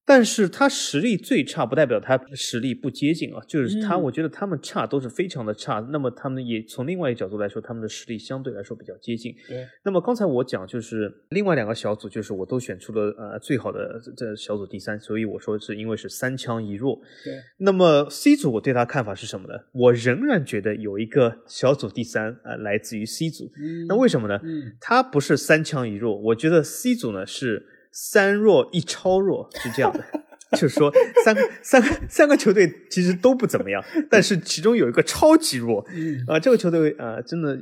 [0.08, 5.86] 但是他实力最差，不代表他实力不接近啊，就是他，嗯我觉得他们差都是非常的差。
[5.92, 9.34] 那么他们也从另外一个角度来说，他们的实力相对来说比较接近。
[9.46, 16.98] 对，那么刚才我讲就是另外两个小组，就是我都选出了呃最好的这这小组第三，所以我说是因为是三强一弱。
[17.22, 19.54] 对，那么 C 组我对他看法是什么呢？
[19.72, 23.52] 我仍然觉得有一个小组第三啊、呃来自于 C 组。
[23.60, 24.40] 嗯，那为什么呢？
[24.42, 30.05] 嗯他不是三强一弱，我觉得 C 组呢是三弱一超弱，是这样的。
[30.53, 30.90] 就是说，
[31.27, 37.59] 三个三个三个球队其实都不怎么样， 但是其中有一个超级弱，嗯啊、这个球队啊、呃真的，呃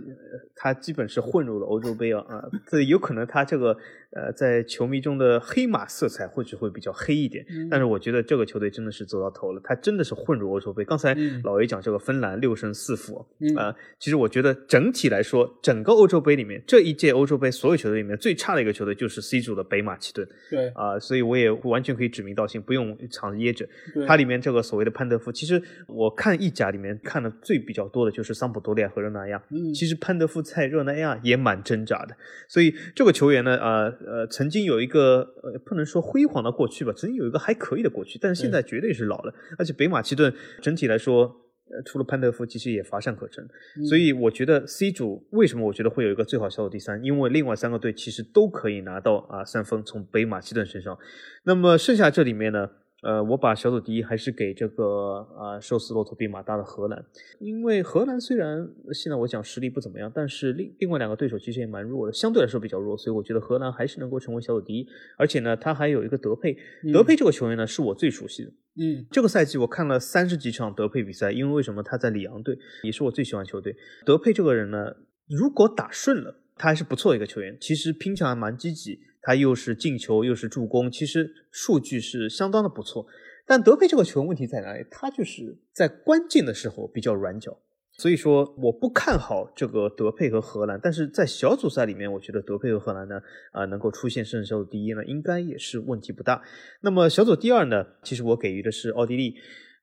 [0.55, 3.77] 他基本是混入了欧洲杯啊啊，这有可能他这个
[4.17, 10.83] 呃，在球迷中的黑马色彩或许会比较黑一点，嗯但是我觉得这个球队真的是走到头了，他真的是混入欧洲杯。
[10.85, 13.19] 刚才嗯老 A 讲这个芬兰六胜四负
[13.57, 23.69] 啊、嗯其实我觉得整体来说，整个欧洲杯里面，这一届欧洲杯所有球队里面最差的一个球队就是 C 组的北马其顿对啊、所以我也完全可以指名道姓，不用藏着掖着。
[23.93, 29.43] 对，它里面这个所谓的潘德夫，其实我看意甲里面看的最比较多的就是桑普多利亚和热那亚。
[29.51, 32.17] 嗯其实潘德夫在热那亚也蛮挣扎的，
[32.49, 41.43] 所以这个球员呢，呃呃，曾经有一个呃不能说辉煌的过去吧，曾经有一个还可以的过去，但是现在绝对是老了，而且北马其顿整体来说。
[41.69, 43.45] 呃，除了潘德夫，其实也乏善可陈，
[43.77, 47.03] 嗯所以我觉得 C 组为什么我觉得会有一个最好小组第三？
[47.03, 50.97] 因为另外三个队其实都可以拿到啊三分，从北马其顿身上。
[51.43, 52.71] 那么剩下这里面呢，
[53.07, 57.05] 呃，我把小组第一还是给这个啊寿司骆驼比马大的荷兰，
[57.39, 64.85] 因为荷兰虽然现在我讲实力不怎么样，但是另另外两个对手其实也蛮弱的，相对来说比较弱，所以我觉得荷兰还是能够成为小组第一。
[65.17, 66.57] 而且呢，他还有一个德佩，
[66.93, 68.51] 德佩这个球员呢是我最熟悉的。
[68.79, 73.77] 嗯这个赛季我看了三十几场德佩比赛，因为为什么他在里昂队也是我最喜欢球队。
[74.05, 74.97] 德佩这个人呢，
[75.29, 77.57] 如果打顺了，他还是不错的一个球员。
[77.61, 83.05] 其实拼抢还蛮积极，他又是进球又是助攻，其实数据是相当的不错。
[83.45, 84.87] 但德佩这个球员问题在哪里？
[84.89, 87.59] 他就是在关键的时候比较软脚。
[87.99, 93.21] 所以说，我不看好这个德佩和荷兰，但是在小组赛里面，我觉得德佩和荷兰呢，
[93.53, 96.43] 啊、能够出现甚至小组第一呢，应该也是问题不大。
[96.83, 99.35] 那么小组第二呢，其实我给予的是奥地利。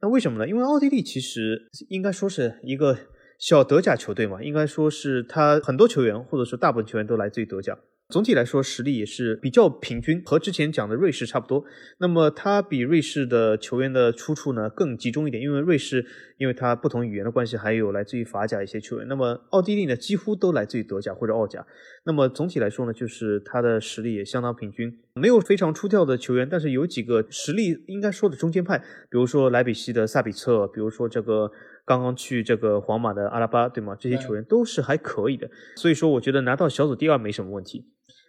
[0.01, 0.47] 那为什么呢？
[0.47, 2.97] 因为奥地利其实应该说是一个
[3.39, 7.77] 小德甲球队嘛，应该说是他很多球员或者说大部分球员都来自于德甲。
[8.13, 11.65] 总体来说，实力也是比较平均，和之前讲的瑞士差不多。
[11.97, 16.05] 那么它比瑞士的球员的出处呢更集中一点，因为瑞士
[16.37, 19.07] 因为它不同语言的关系，还有来自于法甲一些球员。
[19.07, 21.65] 那么奥地利呢，几乎都来自于德甲或者奥甲。
[22.05, 28.77] 那么总体来说呢，就是他的实力也相当平均，没有非常出挑的球员，但是有几个实力应该说的中间派，
[29.09, 31.51] 比如说莱比锡的萨比策，比如说这个
[31.85, 33.95] 刚刚去这个皇马的阿拉巴，对吗？
[33.99, 37.85] 这些球员都是还可以的，所以说我觉得拿到小组第二没什么问题。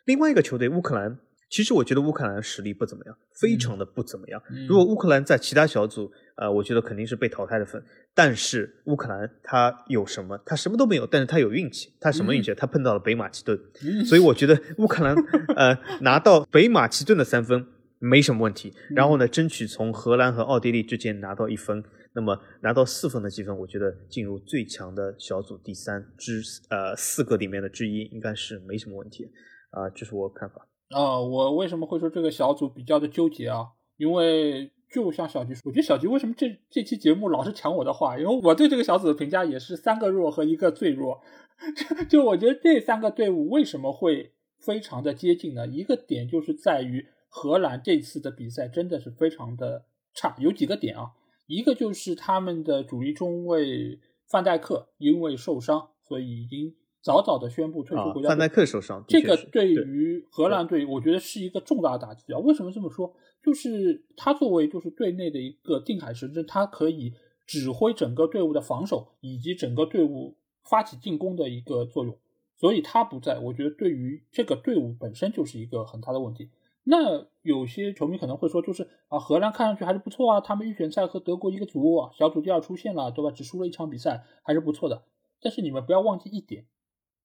[0.07, 4.43] 另外一个球队乌克兰，其实我觉得乌克兰实力不怎么样，非常的不怎么样。
[4.51, 7.83] 嗯如果乌克兰在其他小组，呃，我觉得肯定是被淘汰的份。
[8.17, 10.39] 但是乌克兰他有什么？
[10.45, 11.93] 他什么都没有，但是他有运气。
[12.01, 12.55] 他什么运气？
[12.55, 15.15] 他碰到了北马其顿，嗯所以我觉得乌克兰
[15.57, 17.67] 呃拿到北马其顿的三分
[17.99, 18.73] 没什么问题。
[18.91, 21.83] 然后呢，争取从荷兰和奥地利之间拿到一分，
[22.15, 26.41] 那么拿到四分的积分，我觉得进入最强的小组第三之
[26.71, 29.29] 呃四个里面的之一，应该是没什么问题。
[29.71, 30.69] 啊、这是我看法。
[30.91, 33.67] 啊、我为什么会说这个小组比较的纠结啊？
[33.97, 38.17] 因为就像小吉说，我觉得小吉为什么这这期节目老是抢我的话？
[38.17, 41.21] 因为我对这个小组的评价也是三个弱和一个最弱。
[42.09, 45.67] 就我觉得这三个队伍为什么会非常的接近呢？
[45.67, 51.11] 一个点就是在于荷兰这次的比赛真的是非常的差，有几个点啊。
[51.47, 58.29] 一个就是他们的主力中卫范戴克因为受伤，所以已经早早的宣布退出啊国，家队。
[58.29, 62.39] 范戴克受伤，这个对于荷兰队，我觉得是一个重大的打击啊！
[62.39, 63.15] 为什么这么说？
[63.43, 67.13] 就是他作为就是队内的一个定海神针，他可以
[67.47, 72.19] 指挥整个队伍的防守以及整个队伍发起进攻的一个作用。
[72.57, 76.49] 所以他不在，我觉得对于这个队伍本身就是一个很大的问题。
[76.87, 83.31] 那有些球迷可能会说，就是啊，荷兰看上去还是不错啊，他们预选赛和德国一个组，小组第二出现了，对吧？
[83.31, 85.05] 只输了一场比赛，还是不错的。
[85.41, 86.67] 但是你们不要忘记一点，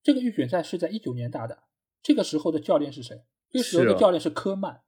[0.01, 1.63] 这个预选赛是在一九年打的，
[2.01, 3.21] 这个时候的教练是谁？
[3.49, 4.81] 这个时候的教练是科曼，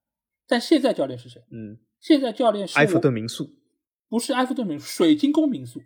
[0.48, 1.42] 但现在教练是谁？
[1.52, 3.50] 嗯，现在教练是埃弗顿民宿，
[4.08, 5.82] 不是埃弗顿民宿，水晶宫民宿。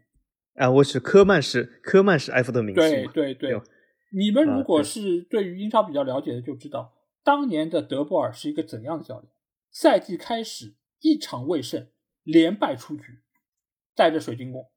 [0.55, 2.81] 啊，我是科曼是科曼是埃弗顿民宿。
[2.81, 3.61] 对对对，
[4.15, 6.93] 你们如果是对于英超比较了解的，就知道。
[7.25, 9.31] 当年的德波尔是一个怎样的教练？
[9.71, 11.89] 赛季开始一场未胜，
[12.21, 13.23] 连败出局，
[13.95, 14.69] 带着水晶宫，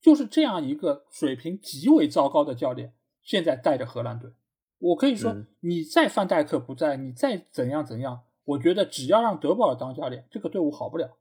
[0.00, 4.32] 就是这样一个水平极为糟糕的教练，现在带着荷兰队。
[4.78, 11.18] 我可以说，你再范戴克不在，你再怎样怎样，我觉得只要让德波尔当教练，这个队伍好不了。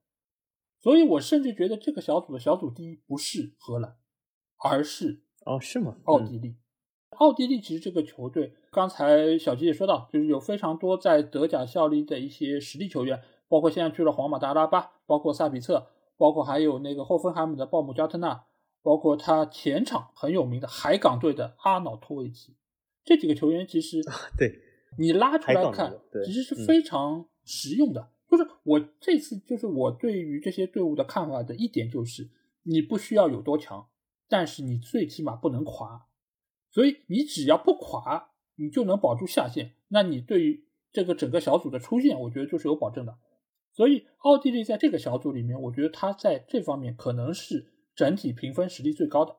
[0.79, 3.97] 所以我甚至觉得这个小组的小组第一不是荷兰，
[4.63, 5.97] 而是哦，是吗？
[6.05, 6.55] 奥地利。
[7.17, 18.43] 奥地利其实这个球队，刚才小吉也说到，就是有非常多在德甲效力的一些实力球员，包括现在去了皇马的阿拉巴，包括萨比策，包括还有那个霍芬海姆的鲍姆加特纳，
[18.83, 22.53] 包括他前场很有名的海港队的阿瑙托维奇，
[23.05, 24.01] 这几个球员其实
[24.37, 24.59] 对
[24.97, 28.09] 你拉出来看，其实是非常实用的。
[28.29, 32.29] 就是我这次就是我对于这些队伍的看法的一点就是，
[32.63, 33.87] 你不需要有多强，
[34.27, 36.07] 但是你最起码不能垮。
[36.71, 39.73] 所以你只要不垮，你就能保住下线。
[39.87, 43.17] 那你对于这个整个小组的出线，我觉得就是有保证的。
[43.73, 49.35] 所以奥地利在这个小组里面，我觉得他在这方面可能是整体评分实力最高的。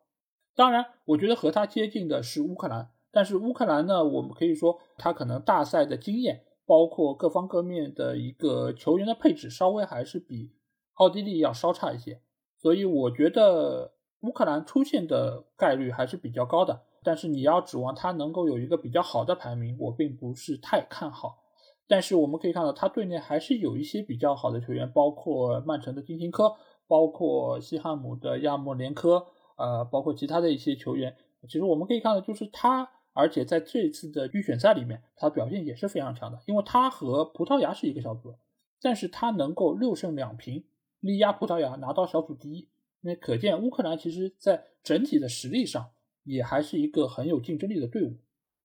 [0.55, 10.53] 当然，我觉得和他接近的是乌克兰，但是乌克兰呢，我们可以说他可能大赛的经验，包括各方各面的一个球员的配置，稍微还是比
[10.95, 12.21] 奥地利要稍差一些。
[12.59, 16.86] 所以我觉得乌克兰出现的概率还是比较高的。
[17.07, 21.39] 但是你要指望他能够有一个比较好的排名，我并不是太看好。
[21.87, 26.57] 但是我们可以看到，他队内还是有一些比较好的球员，包括曼城的金琴科，
[26.89, 29.25] 包括西汉姆的亚莫连科，
[29.57, 31.17] 呃，包括其他的一些球员。
[31.49, 36.41] 其实我们可以看到，就是他，而且在这次的预选赛里面，他表现也是非常强的。
[36.47, 38.35] 因为他和葡萄牙是一个小组，
[38.83, 40.65] 但是他能够六胜两平
[40.99, 42.69] 力压葡萄牙拿到小组第一，
[43.03, 45.91] 那可见乌克兰其实在整体的实力上。
[46.27, 48.13] 也还是一个很有竞争力的队伍。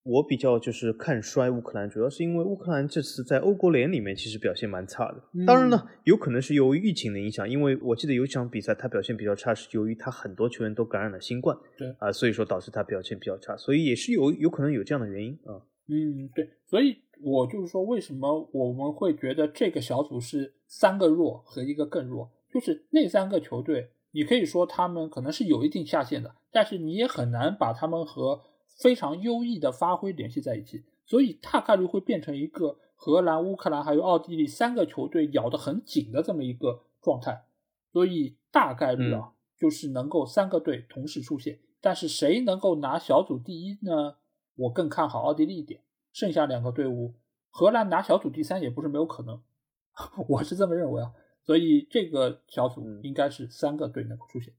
[0.03, 5.23] 我比较就是看衰乌克兰，主要是因为乌克兰这次在欧国联里面其实表现蛮差的。
[5.45, 11.55] 当然呢，有可能是由于疫情的影响，因为我记得有一场比赛他表现比较差，是由于他很多球员都感染了新冠。
[11.77, 15.61] 对啊，所以说导致他表现比较差，所以也是有有可能有这样的原因啊。
[15.87, 23.91] 嗯，对，所以我就是说，为什么我们会觉得这个小组是三个弱和一个更弱，就是那三个球队。
[24.13, 28.41] 你可以说他们可能是有一定下限的，但是你也很难把他们和
[28.81, 37.45] 非常优异的发挥联系在一起，所以大概率会变成一个荷兰、乌克兰还有奥地利三个球队咬得很紧的这么一个状态，
[37.91, 44.15] 所以大概率啊就是能够三个队同时出现，但是谁能够拿小组第一呢？
[44.55, 45.81] 我更看好奥地利一点，
[46.11, 47.13] 剩下两个队伍，
[47.49, 49.41] 荷兰拿小组第三也不是没有可能，
[50.27, 51.13] 我是这么认为啊。
[51.43, 54.53] 所以这个小组应该是三个队能够出现。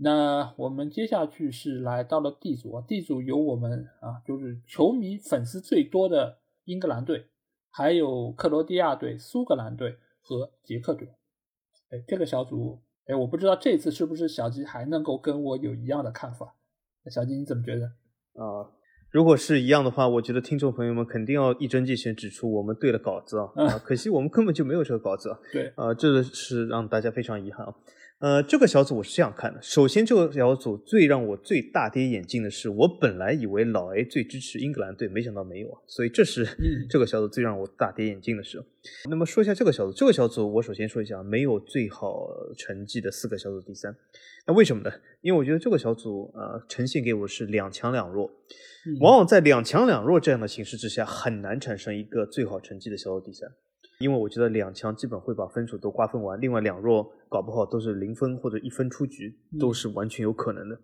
[0.00, 7.26] 那我们接下去是来到了 D 组啊，D 组有我们啊，就是球迷粉丝最多的英格兰队，
[7.70, 11.08] 还有克罗地亚队、苏格兰队和捷克队。
[11.90, 16.54] 哎，这个小组，哎，我不知道这次是不是小吉还能够跟我有一样的看法？
[17.10, 17.86] 小吉你怎么觉得？
[18.40, 18.70] 啊。
[19.10, 23.50] 如果是一样的话，我觉得听众朋友们肯定要一针见血指出我们对了稿子啊！
[23.64, 25.34] 啊，可惜我们根本就没有这个稿子。
[25.50, 27.74] 对，啊，这是让大家非常遗憾啊。
[28.20, 35.78] 呃，这个小组我是这样看的：首先，这个小组最让我最大跌眼镜的是，我本来以为老 A 最支持英格兰队，没想到没有啊。
[35.86, 36.44] 所以这是
[36.90, 38.60] 这个小组最让我大跌眼镜的事。
[39.08, 43.94] 那么说一下这个小组，这个小组我首先说一下，没有最好成绩的四个小组第三。
[44.48, 44.90] 那为什么呢？
[45.20, 48.28] 因为我觉得这个小组呃呈现给我是两强两弱。
[49.00, 53.48] 往往在两强两弱这样的形势之下，很难产生一个最好成绩的小组第三，
[53.98, 60.78] 因为我觉得两强基本会把分数都瓜分完，另外两弱搞不好都是零分或者一分出局，都是完全有可能的。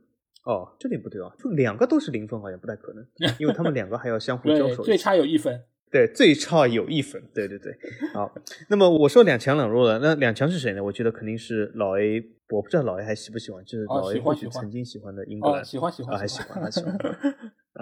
[0.45, 3.07] 哦，这点不对啊，就两个都是零分好像不太可能，
[3.39, 5.63] 因为他们两个还要相互交手，最差有一分。
[5.93, 7.23] 对，最差有一分。
[7.33, 7.73] 对对对，
[8.13, 8.35] 好。
[8.69, 10.83] 那么我说两强两弱了，那两强是谁呢？
[10.83, 16.99] 我觉得肯定是老 A，我不知道老 A 还喜不喜欢，就是老 A 或许曾经喜欢的英格兰，喜欢喜欢，还喜欢还喜欢。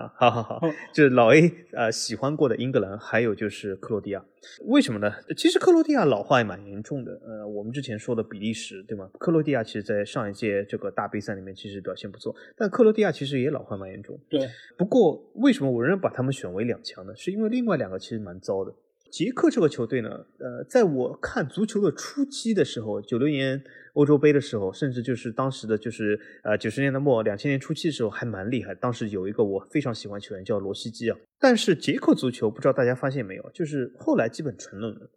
[0.03, 0.61] 啊，好好好，
[0.93, 4.25] 就是老 A 呃喜欢过的英格兰，还有就是克罗地亚，
[4.65, 5.13] 为什么呢？
[5.37, 7.13] 其实克罗地亚老化也蛮严重的。
[7.25, 9.09] 呃，我们之前说的比利时，对吗？
[9.21, 14.19] 克罗地亚其实在上一届这个大杯赛里面其实表现不错，但克罗地亚其实也老化蛮严重。
[14.29, 17.15] 对，不过为什么我仍然把他们选为两强呢？
[17.15, 18.75] 是因为另外两个其实蛮糟的。
[19.09, 23.63] 捷克这个球队呢，呃，在我看足球的初期的时候，九六年
[23.93, 28.75] 欧洲杯的时候，甚至就是当时的就是呃九十年代末、两千年初期的时候，还蛮厉害。
[28.75, 31.17] 当时有一个我非常喜欢球员叫罗西基啊。
[31.39, 35.11] 但是捷克足球不知道大家发现没有，就是后来基本沉沦了，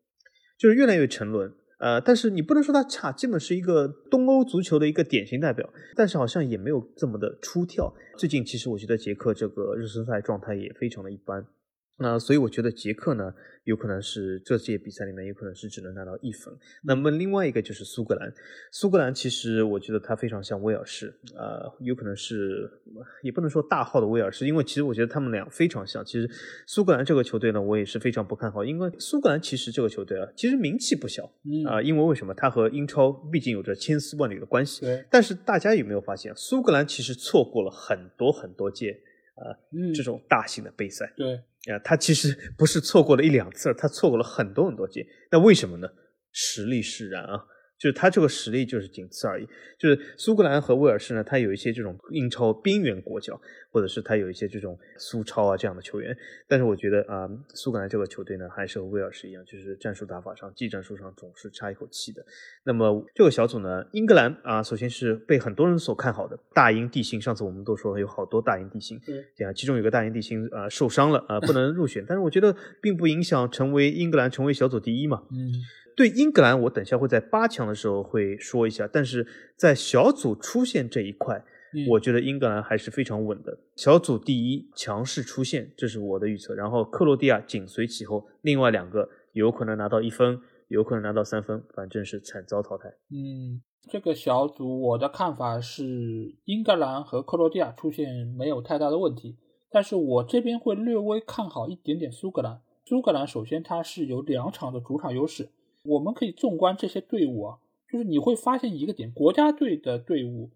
[0.57, 1.53] 就是越来越沉沦。
[1.77, 7.93] 呃，但是你不能说它差，基本是一个东欧足球的一个典型代表，但是好像也没有这么的出挑。
[8.17, 11.45] 最近其实我觉得捷克这个热身赛状态也非常的一般。
[11.97, 13.33] 那所以我觉得捷克呢，
[13.63, 16.53] 有可能是这届比赛里面有可能是只能拿到一分。
[16.83, 18.33] 那么另外一个就是苏格兰，
[18.71, 22.69] 苏格兰其实我觉得它非常像威尔士，呃，有可能是
[23.23, 26.03] 也不能说大号的威尔士，因为其实我觉得他们俩非常像。
[26.03, 26.29] 其实
[26.67, 31.23] 苏格兰这个球队呢，我也是非常不看好，因为苏格兰其实这个球队啊，其实名气不小
[31.67, 32.33] 啊，因为为什么？
[32.33, 34.81] 它和英超毕竟有着千丝万缕的关系。
[34.81, 35.05] 对。
[35.09, 38.91] 但是大家有没有发现，苏格兰其实错过了很多很多届
[39.35, 39.55] 啊
[39.93, 41.13] 这种大型的杯赛？
[41.15, 41.39] 对。
[41.71, 45.05] 啊，他其实不是错过了一两次，他错过了很多很多届。
[45.31, 45.87] 那为什么呢？
[46.31, 47.45] 实力使然啊。
[47.77, 49.47] 就是他这个实力就是仅此而已。
[49.77, 53.39] 就是苏格兰和威尔士呢，他有一些这种英超边缘国脚，
[53.71, 56.15] 或者是他有一些这种苏超啊这样的球员。
[56.47, 62.25] 但是我觉得啊，苏格兰这个球队呢，还是和威尔士一样，就是战术打法上、技战术上总是差一口气的。
[62.63, 67.21] 那么这个小组呢，英格兰啊，首先是被很多人所看好的大英帝星。
[67.21, 68.99] 上次我们都说有好多大英帝星，
[69.35, 72.05] 这样其中有个大英帝星啊受伤了啊，不能入选。
[72.07, 75.23] 但是我觉得并不影响成为英格兰成为小组第一嘛。
[75.31, 75.51] 嗯。
[75.95, 79.25] 对英格兰，我等下会在八强的时候会说一下，但是
[79.55, 81.43] 在小组出线这一块，
[81.89, 83.57] 我觉得英格兰还是非常稳的。
[83.75, 86.53] 小组第一强势出线，这是我的预测。
[86.53, 92.89] 然后克罗地亚紧随其后，另外两个有可能拿到一分，有可能拿到三分，反正是惨遭淘汰。
[93.09, 99.37] 嗯，这个小组我的看法是英格兰和克罗地亚出现没有太大的问题，
[99.71, 102.59] 但是我这边会略微看好一点点苏格兰。
[102.85, 105.49] 苏格兰首先它是有两场的主场优势。
[105.85, 107.57] 我们可以纵观这些队伍啊，
[107.89, 110.49] 就是你会发现一个点，国家队的队伍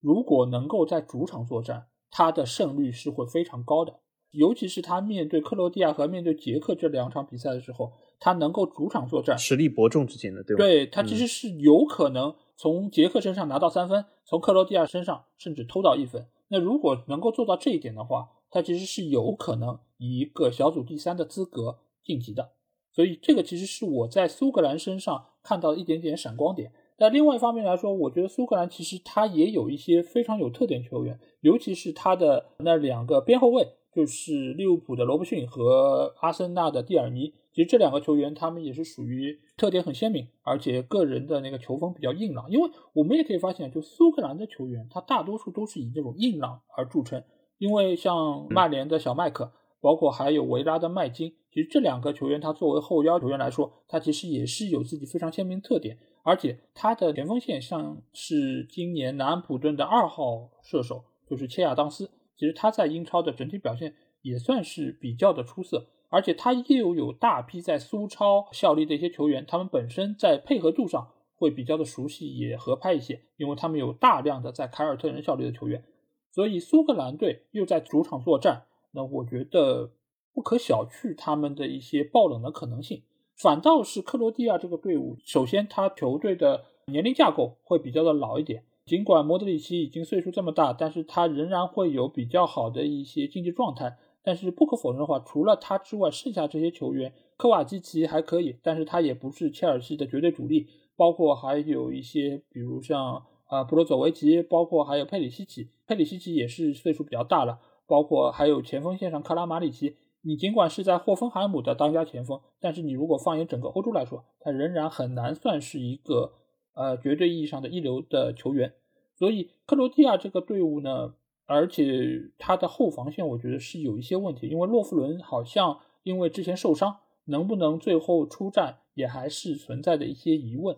[0.00, 4.00] 如果能够在主场作战，他的胜率是会非常高的。
[4.30, 10.58] 尤其是他面对克罗地亚和面对捷克这两场比赛的时候，他能够主场作战，实力伯仲之间的，对吧？
[10.58, 16.26] 对他其实是有可能从捷克身上拿到三分，从克罗地亚身上甚至偷到一分。
[16.48, 22.53] 那如果能够做到这一点的话，他其实是有可能以一个小组第三的资格晋级的。
[22.94, 26.70] 所以这个其实是我在苏格兰身上看到一点点闪光点。
[26.96, 37.34] 但另外一方面来说，我觉得苏格兰其实他也有一些非常有特点球员，尤其是他的那两个边后卫，就是利物浦的罗伯逊和阿森纳的蒂尔尼。
[37.52, 42.48] 其实这两个球员他们也是属于特点很鲜明，而且个人的那个球风比较硬朗。
[42.48, 47.24] 因为我们也可以发现，就苏格兰的球员，他大多数都是以这种硬朗而著称。
[47.58, 49.50] 因为像曼联的小麦克。
[49.84, 75.84] 包括还有维拉的麦金，其实这两个球员，他作为后腰球员来说，他其实也是有自己非常鲜明特点，而且他的前锋线像是今年南安普顿的二号射手，就是切亚当斯，其实他在英超的整体表现也算是比较的出色，而且他又有大批在苏超效力的一些球员，他们本身在配合度上会比较的熟悉，也合拍一些，因为他们有大量的在凯尔特人效力的球员，
[76.30, 78.62] 所以苏格兰队又在主场作战。
[78.94, 79.90] 那我觉得
[80.32, 83.02] 不可小觑他们的一些爆冷的可能性，
[83.36, 93.98] 反倒是克罗地亚这个队伍，首先他球队的年龄架构会比较的老一点，尽管莫德里奇已经岁数这么大，但是他仍然会有比较好的一些竞技状态。
[94.26, 100.66] 但是不可否认的话，除了他之外，剩下这些球员，科瓦基奇还可以，但是他也不是切尔西的绝对主力，
[100.96, 107.58] 包括还有一些，比如像啊布罗佐维奇，包括还有佩里西奇，佩里西奇也是岁数比较大了。
[107.86, 116.32] 包括还有前锋线上克拉马里奇，你尽管是在霍芬海姆的当家前锋，但是你如果放眼整个欧洲来说，他仍然很难算是一个
[116.74, 118.72] 呃绝对意义上的一流的球员。
[119.16, 121.14] 所以克罗地亚这个队伍呢，
[121.46, 130.76] 而且他的后防线我觉得是有一些问题，因为洛夫伦好像因为之前受伤，能不能最后出战也还是存在的一些疑问。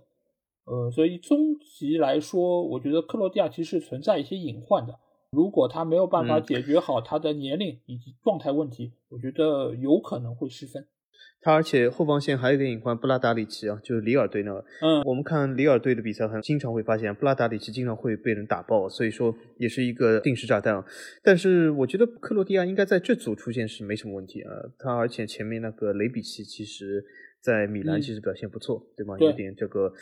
[0.64, 4.98] 呃，所以终极来说，我觉得克罗地亚其实存在一些隐患的。
[5.37, 10.87] 如果他没有办法解决好他的年龄以及状态问题，我觉得有可能会失分。
[11.43, 14.64] 他而且后防线还有一个隐患，布拉达里奇啊，就是里尔队那个。
[14.80, 20.82] 嗯，我们看里尔队的比赛，很经常会发现布拉达里奇经常会被人打爆，所以说也是一个定时炸弹啊。
[21.22, 24.51] 但是我觉得克罗地亚应该在这组出现是没什么问题啊。
[24.78, 27.05] 他而且前面那个雷比奇其实
[27.43, 29.16] 在米兰其实表现不错，对吗？
[29.20, 29.93] 有点这个。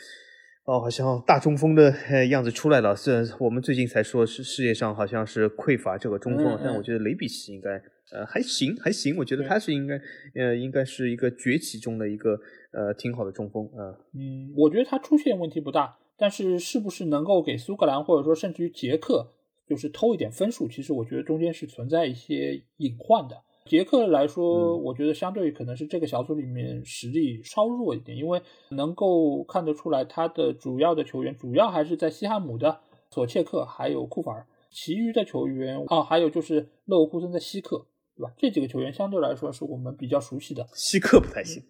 [0.65, 1.93] 哦，好像大中锋的
[2.29, 2.95] 样子出来了。
[2.95, 7.69] 虽然我们最近才说是世界上好像是匮乏这个中锋，但我觉得雷比奇应该
[8.11, 9.15] 呃还行还行。
[9.15, 10.01] 我觉得他是应该
[10.33, 12.39] 呃应该是一个崛起中的一个
[12.71, 13.93] 呃挺好的中锋啊。
[14.15, 19.33] 嗯，我觉得他出现问题不大，但是是不是能够给苏格兰或者说甚至于捷克
[19.67, 23.43] 就是偷一点分数，其实我觉得中间是存在一些隐患的。
[23.69, 28.39] 捷克来说，我觉得相对可能是这个小组里面实力稍弱一点，因为
[28.69, 37.87] 能够看得出来，他的主要的球员主要还是在西汉姆的索切克还有库法尔，其余的球员啊，还有就是勒沃库森的西克。
[38.17, 38.31] 对吧？
[38.37, 40.65] 这几个球员相对来说是我们比较熟悉的。
[40.73, 41.61] 希克不太行，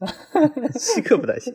[0.78, 1.54] 希克不太行。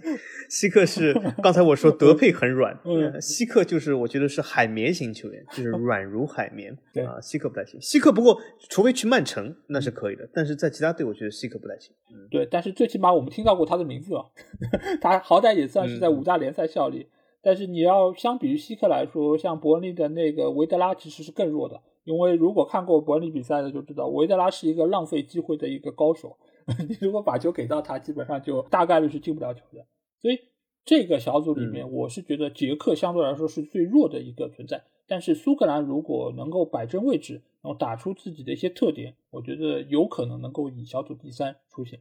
[0.49, 6.77] 希克是刚才我说德佩很软，嗯，希克就是我觉得是海绵型球员，就是软如海绵。
[6.93, 7.81] 对啊，希克不太行。
[7.81, 11.95] 希克不过除非去曼城那是可以的，但是在其他队我觉得希克不太行。
[12.13, 14.25] 嗯，对，但是最起码我们听到过他的名字啊，
[15.01, 17.09] 他好歹也算是在五大联赛效力。
[17.43, 21.81] 但是你要相比于希克来说，像伯恩利的那个维德拉其实是更弱的。
[22.05, 26.39] 因为如果看过伯恩利比赛的就知道，维德拉是一个浪费机会的一个高手。
[26.89, 29.87] 你如果把球给到他，基本上就大概率是进不了球的。
[30.21, 30.39] 所以
[30.85, 34.85] 这个小组里面，我是觉得捷克相对来说是最弱的一个存在。
[35.07, 42.01] 但是苏格兰如果能够摆正位置，然后打出自己的一些特点，我觉得有可能能够以小组第三出现。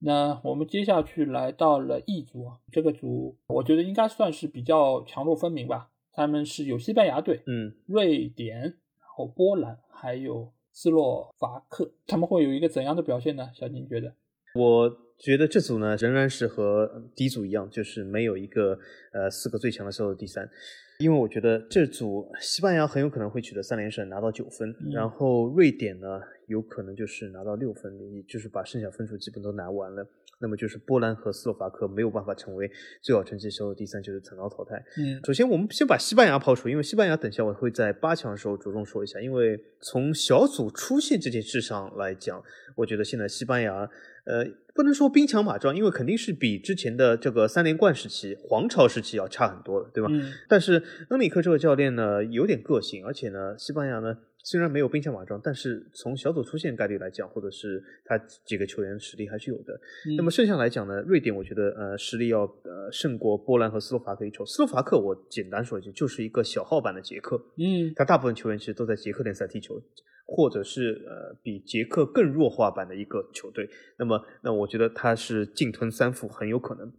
[0.00, 5.90] 那我们接下去来到了 E 组啊，这个组我觉得应该算是比较强弱分明吧。
[6.18, 8.72] 他们是有西班牙队、嗯，瑞典，然
[9.14, 13.48] 后波兰，还有斯洛伐克，他们会有一个怎样的表现呢？
[13.54, 14.12] 小金觉得？
[14.56, 18.76] 我觉得这组呢仍然是和第一组一样，就是没有一个
[19.12, 20.50] 呃四个最强的小组第三，
[20.98, 30.04] 因为我觉得这组西班牙很有可能会取得三连胜，拿到九分，然后瑞典呢有可能就是拿到六分，也就是把剩下分数基本都拿完了。
[30.40, 32.70] 那么就是波兰和斯洛伐克没有办法成为
[33.02, 34.76] 最好成绩小组第三，就是惨遭淘汰。
[34.96, 39.20] 嗯，首先我们先把西班牙抛除，因为西班牙等下我会在八强的时候着重说一下。
[39.20, 42.42] 因为从小组出线这件事上来讲，
[42.76, 43.88] 我觉得现在西班牙，
[44.26, 50.08] 呃，不能说兵强马壮，因为肯定是比之前的这个三连冠时期、皇朝时期要差很多了，对吧？
[50.12, 50.32] 嗯。
[50.48, 54.18] 但是恩里克这个教练呢，有点个性，而且呢，西班牙呢。
[54.50, 59.78] 虽然没有兵强马壮，但是从小组出线概率来讲，或者是他几个球员实力还是有的。
[60.16, 64.46] 那么剩下来讲呢，瑞典我觉得呃实力要呃胜过波兰和斯洛伐克一筹。
[64.46, 67.36] 斯洛伐克我简单说一句，就是一个小号版的捷克。
[67.58, 69.78] 嗯，他大部分球员其实都在捷克联赛踢球，
[70.24, 73.68] 或者是呃比捷克更弱化版的一个球队。
[73.98, 76.90] 那么那我觉得他是进吞三负很有可能。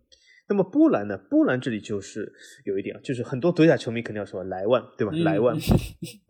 [0.50, 1.16] 那么波兰呢？
[1.30, 2.34] 波兰这里就是
[2.66, 5.14] 有一点啊，就是很多德甲球迷肯定要说莱万，对吧？
[5.18, 5.56] 莱万。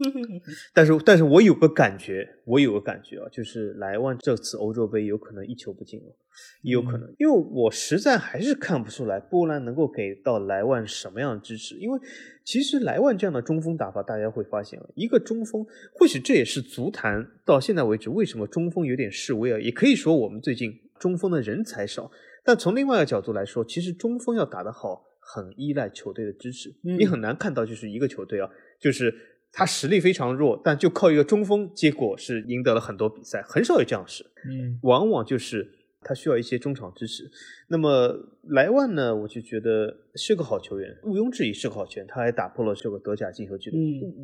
[0.76, 6.16] 但是，但是我有个感觉，我有个感觉啊，就是莱万这次欧洲杯有可能一球不进了，
[6.64, 11.76] 也有可能，因为我实在还是看不出来波兰能够给到莱万什么样的支持。
[11.76, 11.98] 因为
[12.44, 22.12] 其实莱万这样的中锋打法，大家会发现啊，一个中锋，或许这也是足坛到现在为止为什么中锋有点示威啊，也可以说我们最近中锋的人才少。
[22.50, 26.74] 但从另外一个角度来说，其实中锋要打得好，很依赖球队的支持。
[26.82, 29.14] 你很难看到就是一个球队啊，就是
[29.52, 34.26] 他实力非常弱，但就靠一个中锋，结果是赢得了很多比赛，很少有这样事。
[34.50, 35.70] 嗯，往往就是
[36.02, 37.30] 他需要一些中场支持。
[37.68, 42.08] 那么莱万呢，我就觉得是个好球员，毋庸置疑是个好球员。
[42.08, 43.78] 他还打破了这个德甲进球纪录，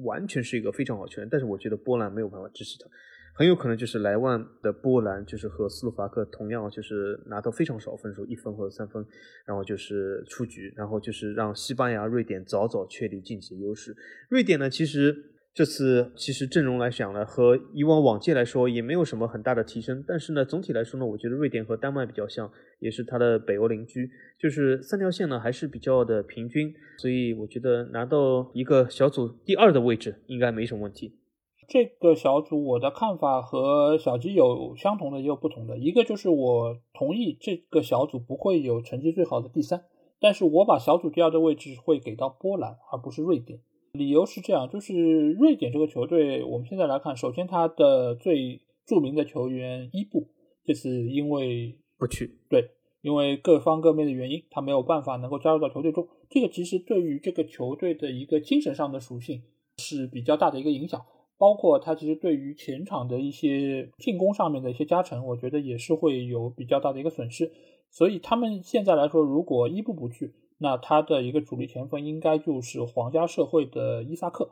[0.03, 1.27] 完全是一个非常好球员。
[1.29, 2.89] 但是我觉得波兰没有办法支持他。
[3.37, 9.05] 很有可能就是莱万的波兰，就是和斯洛伐克同样，就是拿到非常少分数，一分或者三分，
[9.45, 13.93] 然后就是出局，然后就是让西班牙、瑞典早早确立晋级优势。
[14.29, 15.13] 瑞典呢，其实
[15.53, 24.09] 这次其实阵容来讲呢，和以往往届来说也没有什么很大的提升，但是呢，总体来说呢，我觉得瑞典和丹麦比较像，也是它的北欧邻居，
[24.39, 31.19] 就是三条线呢还是比较的平均，所以我觉得拿到一个小组第二的位置应该没什么问题。
[31.67, 35.77] 这个小组我的看法和小吉有相同的，也有不同的。
[35.77, 39.85] 一个就是我同意这个小组不会有成绩最好的第三，
[40.19, 43.59] 但是我把小组第二的位置会给到波兰，而不是瑞典。
[43.93, 50.27] 理由是这样，就是瑞典这个球队，我们现在来看，首先他的最著名的球员伊布
[50.65, 56.07] 这次因为不去，对，因为各方各面的原因，他没有办法能够加入到球队中。
[56.29, 59.43] 这个其实对于这个球队的一个精神上的属性
[59.77, 61.01] 是比较大的一个影响。
[61.37, 67.51] 包括他其实对于前场的一些进攻上面的一些加成，我觉得也是会有比较大的一个损失。
[67.89, 74.49] 所以他们现在来说，如果伊布不去，那他的一个主力前锋应该就是皇家社会的伊萨克。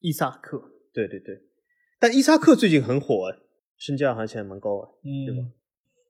[0.00, 0.60] 伊萨克，
[0.92, 1.38] 对对对，
[2.00, 3.38] 但伊萨克最近很火哎，
[3.76, 4.88] 身价还是蛮高啊，
[5.26, 5.48] 对吧？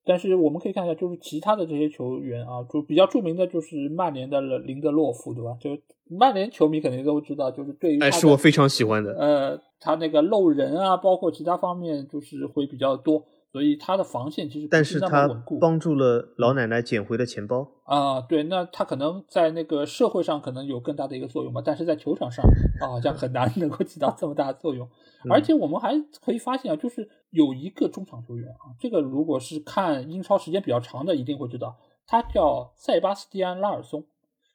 [0.04, 5.56] 但是我们可以看一下，就是其他的这些球员啊，就比较著名的就是曼联的林德洛夫，对吧？
[5.60, 5.78] 就
[6.08, 9.12] 曼联球迷肯定都知道，就是对于哎，是我非常喜欢的。
[9.18, 13.24] 呃，他那个漏人啊，包括其他方面，就是会比较多。
[13.52, 15.28] 所以他的防线其实但是他
[15.60, 22.42] 帮助了老奶奶捡回了钱包啊，对，那他可能在那个社会上可能有更大的一个作用吧，但是在球场上
[22.80, 24.88] 啊，好像很难能够起到这么大的作用。
[25.28, 31.76] 而且我们还可以发现啊，就是有一个中场球员啊，这个如果是看英超时间比较长的，一定会知道，
[32.06, 34.06] 他叫塞巴斯蒂安拉尔松。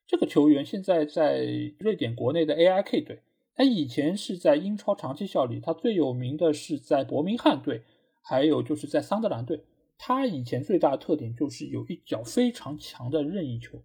[0.08, 1.46] 这个球员现在在
[1.78, 3.22] 瑞典国内的 AIK 队，
[3.56, 7.84] 他以前是在英超长期效力，他最有名的是在伯明翰队。
[8.30, 9.64] 还有就是在桑德兰队，
[9.98, 13.82] 他以前最大的特点就是有一脚非常强的任意球，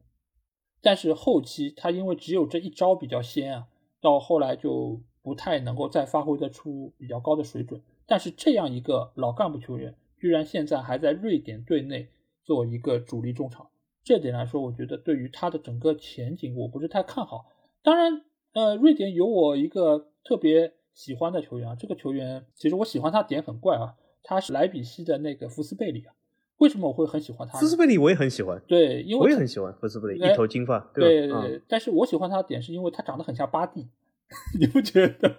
[0.80, 3.68] 但是后期他因为只有这一招比较鲜啊，
[4.00, 7.80] 到后来就不太能够再发挥得出比较高的水准。
[8.04, 12.08] 但是这样一个老干部球员，居然现在还在瑞典队内
[12.42, 13.70] 做一个主力中场，
[14.02, 17.46] 这点来说，我觉得对于他的整个前景我不是太看好。
[17.84, 18.24] 当然，
[18.54, 23.94] 呃，瑞典有我一个特别喜欢的球员啊，这个球员其实我喜欢他点很怪啊。
[24.22, 26.14] 他是莱比锡的那个福斯贝里啊，
[26.58, 27.58] 为什么我会很喜欢他？
[27.58, 31.60] 福斯贝里我也很喜欢，对，因为我也很喜欢福斯贝里，一头金发，对对对。
[31.68, 33.86] 但是我喜欢他的点是因为他长得很像巴蒂，
[34.60, 35.36] 你不觉得？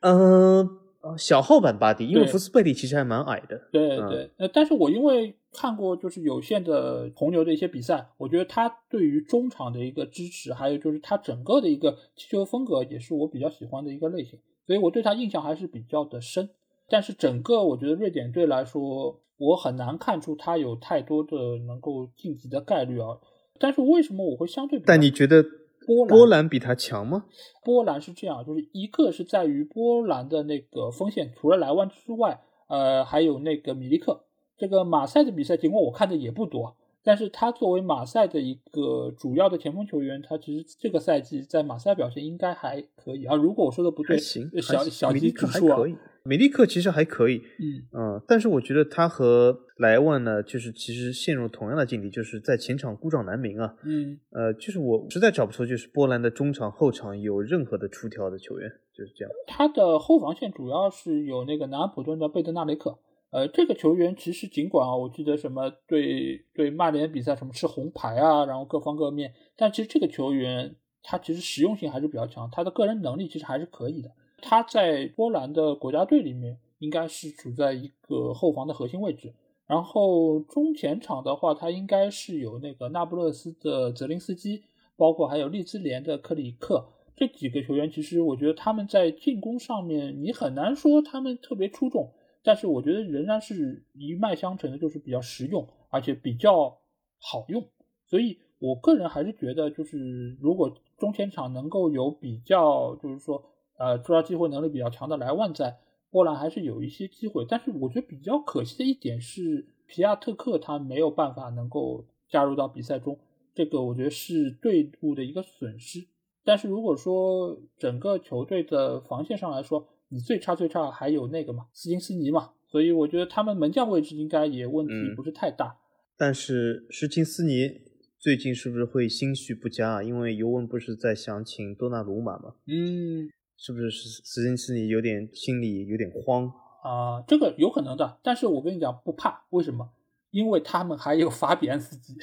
[0.00, 0.78] 嗯，
[1.18, 3.68] 小号版巴蒂，因为福斯贝里其实还蛮矮的。
[3.72, 16.48] 对对，呃，但是我因为看过就是有限的红牛的一些比赛，我觉得他对于中场的一个支持，还有就是他整个的一个踢球风格，也是我比较喜欢的一个类型，所以我对他印象还是比较的深。
[16.88, 23.18] 但是整个我觉得瑞典队来说，我很难看出他有太多的能够晋级的概率啊。
[23.58, 24.80] 但是为什么我会相对？
[24.84, 25.42] 但你觉得
[25.86, 27.24] 波波兰比他强吗？
[27.64, 34.24] 波兰是这样，就是一个是在于波兰的那个锋线，除了莱万之外，呃，还有那个米利克。
[34.58, 43.34] 这个马赛的比赛，尽管我看的也不多，但是他作为马赛的一个主要的前锋球员，他其实这个赛季在马赛表现应该还可以啊。
[43.34, 45.78] 如果我说的不对，小小鸡指数啊。
[46.24, 59.32] 米利克其实还可以，嗯嗯，但是我觉得他和莱万呢，就是其实陷入同样的境地，就是在前场孤掌难鸣啊，嗯，呃，就是我实在找不出就是波兰的中场后场有任何的出挑的球员，就是这样。
[59.46, 62.98] 他的后防线主要是有那个南安普顿的贝德纳雷克，
[63.32, 74.10] 呃，这个球员其实尽管啊，我记得什么对对曼联比赛什么吃红牌啊，然后各方各面，但其实这个球员他其实实用性还是比较强，他的个人能力其实还是可以的。
[74.42, 79.32] 他在波兰的国家队里面应该是处在一个后防的核心位置，
[79.68, 84.64] 然后中前场的话，他应该是有那个那不勒斯的泽林斯基，
[84.96, 86.84] 包括还有利兹联的克里克
[87.16, 87.88] 这几个球员。
[87.88, 92.10] 其实我觉得他们在进攻上面，你很难说他们特别出众，
[92.42, 96.76] 但是我觉得仍然是一脉相承的，就是比较实用，而且比较
[97.20, 97.64] 好用。
[98.06, 103.44] 所以我个人还是觉得，就是如果中前场能够有比较，就是说。
[103.82, 105.76] 呃，出招机会能力比较强的莱万在
[106.08, 113.18] 波兰还是有一些机会，但是我觉得比较可惜的一点是皮亚特克他没有办法能够加入到比赛中，
[113.52, 116.06] 这个我觉得是队伍的一个损失。
[116.44, 125.76] 但是如果说整个球队的防线上来说，你最差最差还有那个嘛斯金斯尼嘛，所以我觉得他们门将位置应该也问题不是太大。
[126.16, 127.80] 但是施金斯尼
[128.16, 130.02] 最近是不是会心绪不佳啊？
[130.04, 132.54] 因为尤文不是在想请多纳鲁马吗？
[132.68, 133.28] 嗯。
[133.64, 136.52] 是不是斯斯金斯尼有点心里有点慌
[136.82, 137.22] 啊？
[137.28, 139.88] 这个有可能的，但是我跟你讲不怕，为什么？
[140.32, 142.16] 因为他们还有法比安斯基，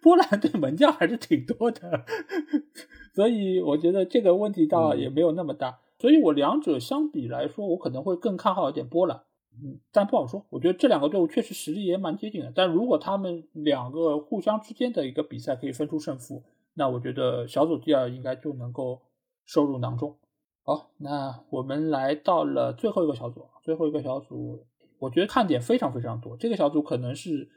[0.00, 2.06] 波兰队门将还是挺多的，
[3.12, 5.80] 所以我觉得这个问题倒也没有那么大。
[5.98, 9.20] 所以我两者相比来说，我可能会更看好一点波兰，
[9.62, 10.46] 嗯，但不好说。
[10.48, 19.02] 我觉得这两个队伍确实实力也蛮接近的，但如果他们两个互相之间的一个比赛可以分出胜负，那我觉得小组第二应该就能够
[19.44, 20.16] 收入囊中。
[20.62, 23.46] 好，那我们来到了最后一个小组。
[23.62, 24.66] 最后一个小组，
[24.98, 26.36] 我觉得看点非常非常多。
[26.36, 27.48] 这个小组可能是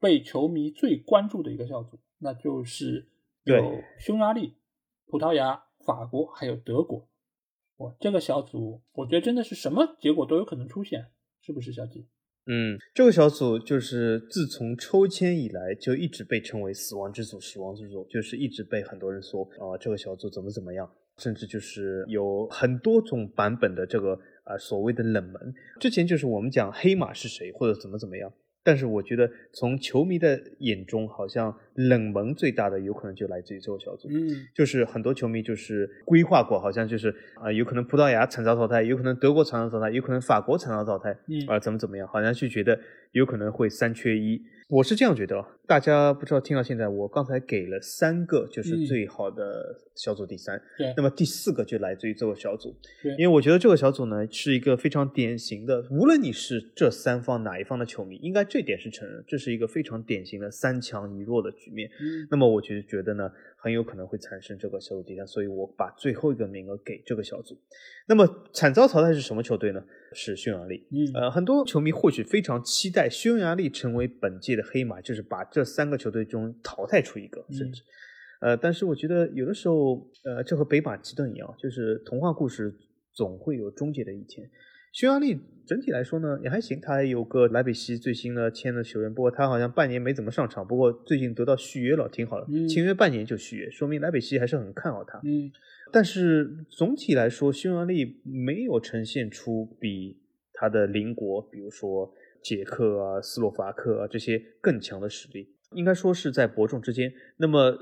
[0.00, 3.08] 被球迷最关注的一个小组，那就是
[3.44, 4.54] 有匈牙利、
[5.06, 7.06] 葡萄牙、法国还有德国。
[7.76, 11.06] 哇，这个小组我觉得真的是什么结果都有可能出现，
[11.40, 12.06] 是不是小吉？
[12.46, 20.90] 嗯，这个小组就是自从抽签以来就一直被称为死亡之组，死亡之组就是一直被很多人说啊，这个小组怎么怎么样。
[21.20, 25.54] 甚至就是有很多种版本的这个啊、所谓的冷门。
[25.78, 28.32] 之前就是我们讲黑马是谁或者怎么怎么样。
[28.62, 34.06] 但是我觉得，从球迷的眼中，好像冷门最大的有可能就来自于这个小组。
[34.10, 42.78] 嗯，就是很多球迷就是规划过，好像就是啊、有可能葡萄牙惨遭淘汰，有可能德国惨遭淘汰，有可能法国惨遭淘汰，嗯啊、怎么怎么样，好像就觉得
[43.12, 44.42] 有可能会三缺一。
[44.68, 61.90] 我是这样觉得，大家不知道听到现在，我刚才给了三个就是嗯最好的小组第三，对那么第四个就来自于这个小组，对因为我觉得这个小组呢是一个非常典型的，无论你是这三方哪一方的球迷，应该这点是承认，这是一个非常典型的三强一弱的局面。
[62.00, 63.28] 嗯那么我就觉得呢，
[63.62, 67.58] 很有可能会产生这个小组第三，所以我把最后一个名额给这个小组。
[68.08, 69.84] 那么惨遭淘汰是什么球队呢？
[70.14, 70.86] 是匈牙利。
[70.90, 77.82] 嗯呃，很多球迷或许非常期待匈牙利成为本届的黑马，就是把这三个球队中淘汰出一个，甚嗯至。
[78.40, 82.74] 呃，但是我觉得有的时候，呃，这和北马其顿一样，就是童话故事
[83.12, 84.50] 总会有终结的一天。
[84.92, 95.18] 匈牙利整体来说呢也还行，他还有个莱比锡最新的签的球员，不过他好像半年没怎么上场，不过最近得到续约了，挺好的，嗯签约半年就续约，说明莱比锡还是很看好他。
[95.24, 95.50] 嗯
[95.92, 100.16] 但是总体来说，匈牙利没有呈现出比
[100.52, 102.12] 他的邻国，比如说
[102.42, 107.12] 捷克啊、斯洛伐克啊这些更强的实力，应该说是在伯仲之间。
[107.38, 107.76] 那么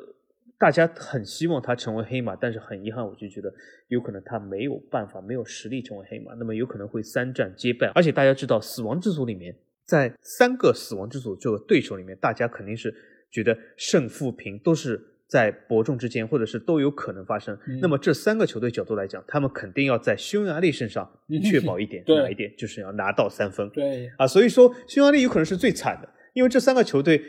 [0.59, 3.53] 大家很希望他成为黑马，但是很遗憾，我就觉得
[3.87, 7.87] 有可能他没有办法、没有实力成为黑马，那么有可能会三战皆败。
[7.95, 9.55] 而且大家知道，死亡之组里面，
[9.85, 12.93] 在三个死亡之组这个对手里面，大家肯定是
[13.31, 17.57] 觉得胜负平都是在伯仲之间，或者是都有可能发生。
[17.69, 21.09] 嗯那么这三个球队角度来讲，他们肯定要在匈牙利身上
[21.45, 23.71] 确保一点， 对哪一点就是要拿到三分。
[23.71, 27.23] 对啊，所以说匈牙利有可能是最惨的，因为这三个球队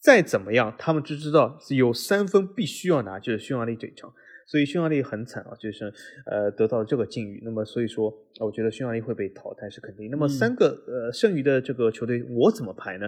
[0.00, 4.12] 再怎么样，他们只知道有三分必须要拿，就是匈牙利这一场。
[4.46, 5.92] 所以匈牙利很惨啊，就是
[6.24, 7.42] 呃得到了这个境遇。
[7.44, 8.08] 那么所以说，
[8.40, 10.10] 呃我觉得匈牙利会被淘汰是肯定。
[10.10, 13.06] 那么嗯三个、呃剩余的这个球队，我怎么排呢？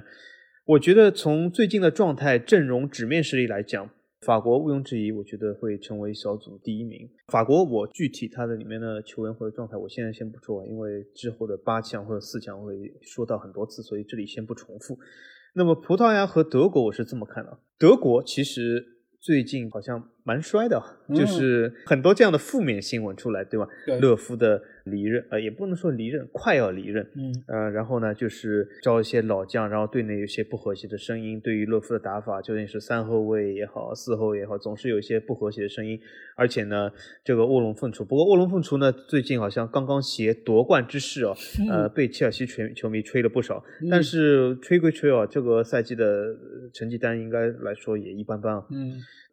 [0.66, 3.88] 我觉得从最近的状态、阵容、纸面实力来讲，
[4.20, 7.08] 法国毋庸置疑，我觉得会成为小组第一名。
[7.28, 14.98] 法国，我具体它的里面的球员或者状态，我现在先不说，因为之后的八强或者四强会说到很多次，所以这里先不重复。
[15.54, 17.58] 那么葡萄牙和德国，我是这么看的。
[17.78, 18.86] 德国其实
[19.20, 23.66] 最近好像蛮衰的，嗯就是很多这样的负面新闻出来，对吧？
[23.84, 27.04] 对勒夫的离任，呃，也不能说离任，快要离任。
[27.16, 35.98] 嗯呃，然后呢，就是招一些老将，然后队内有些不和谐的声音，对于勒夫的打法，究竟是三后卫也好，四后卫也好，总是有一些不和谐的声音。
[36.36, 36.88] 而且呢，
[37.24, 41.34] 这个卧龙凤雏，不过卧龙凤雏呢，最近好像刚刚携夺冠之势哦，
[41.68, 43.60] 呃，被切尔西球球迷吹了不少。
[43.90, 48.64] 但嗯是吹归吹哦，这个赛季的呃成绩单应该来说也一般般啊。
[48.70, 48.92] 嗯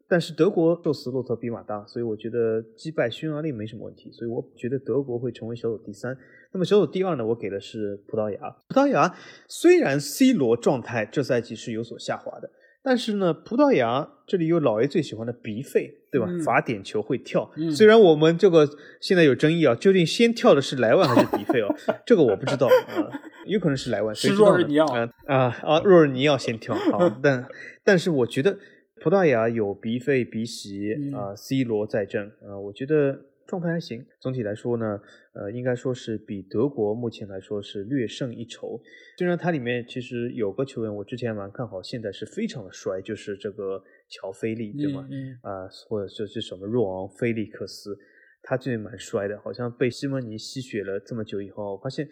[0.09, 6.17] 但是德国宙斯骆驼比马大，所以我觉得击败匈牙利没什么问题，所以我觉得德国会成为小组第三。
[6.53, 8.39] 那么小组第二呢，我给的是葡萄牙。
[8.69, 9.13] 葡萄牙
[9.47, 12.49] 虽然 C 罗状态这赛季是有所下滑的，
[12.81, 16.27] 但是呢，葡萄牙这里有老 A 最喜欢的鼻费，对吧？
[16.29, 17.51] 嗯罚点球会跳。
[17.57, 18.67] 嗯虽然我们这个
[19.01, 21.75] 现在有争议啊，究竟先跳的是莱万还是比费哦？
[22.05, 23.11] 这个我不知道啊、
[23.45, 25.81] 有可能是莱万，谁是知道呢若尔尼奥啊啊啊！
[25.83, 27.45] 若尔尼奥先跳好， 但
[27.83, 28.57] 但是我觉得
[28.99, 34.05] 葡萄牙有鼻费、鼻席嗯啊、C 罗在阵啊、我觉得状态还行。
[34.19, 34.99] 总体来说呢，
[35.33, 38.79] 呃，应该说是比德国目前来说是略胜一筹。
[39.17, 45.07] 虽然它里面其实有个球员我之前蛮看好，现在是非常的衰，就是这个乔菲利，对吗？
[45.09, 47.97] 嗯啊、或者就是什么若昂·菲利克斯，
[48.41, 52.05] 他最近蛮衰的，好像被西蒙尼吸血了这么久以后，我发现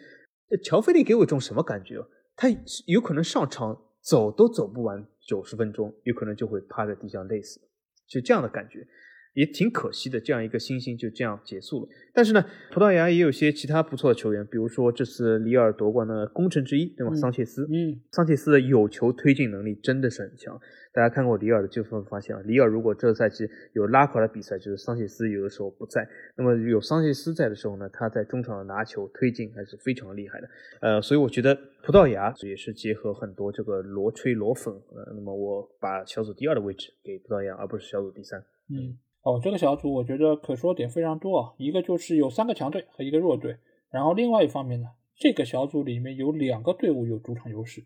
[0.50, 2.08] 呃乔菲利给我一种什么感觉哦？
[2.34, 2.48] 他
[2.86, 7.60] 有可能上场走都走不完九十分钟，有可能就会趴在地上累死，
[8.06, 8.86] 就这样的感觉。
[9.36, 11.88] 也挺可惜的，这样一个新星就这样结束了。
[12.14, 17.12] 但是呢，葡萄牙也有些其他不错的球员，比如说这次里尔夺冠的功臣之一，对吗？
[17.12, 20.58] 嗯桑切斯，嗯桑切斯的有球推进能力真的是很强。
[20.92, 26.08] 大家看过里尔的就会发现啊，里尔如果这个赛季有拉垮的比赛，就是桑切斯有的时候不在。
[26.36, 30.48] 那么有桑切斯在的时候呢，他在中场的拿球推进还是非常厉害的。
[30.80, 34.72] 呃，所以我觉得葡萄牙也是结合很多这个罗吹罗粉。
[34.94, 38.42] 呃，那么我把小组第二的位置给葡萄牙，而不是小组第三。
[38.70, 43.56] 嗯，哦，这个小组我觉得可说点非常多啊，一个就是有三个强队和一个弱队，
[43.90, 47.84] 然后另外一方面呢，这个小组里面有两个队伍有主场优势，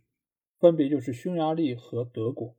[0.60, 2.54] 分别就是匈牙利和德国。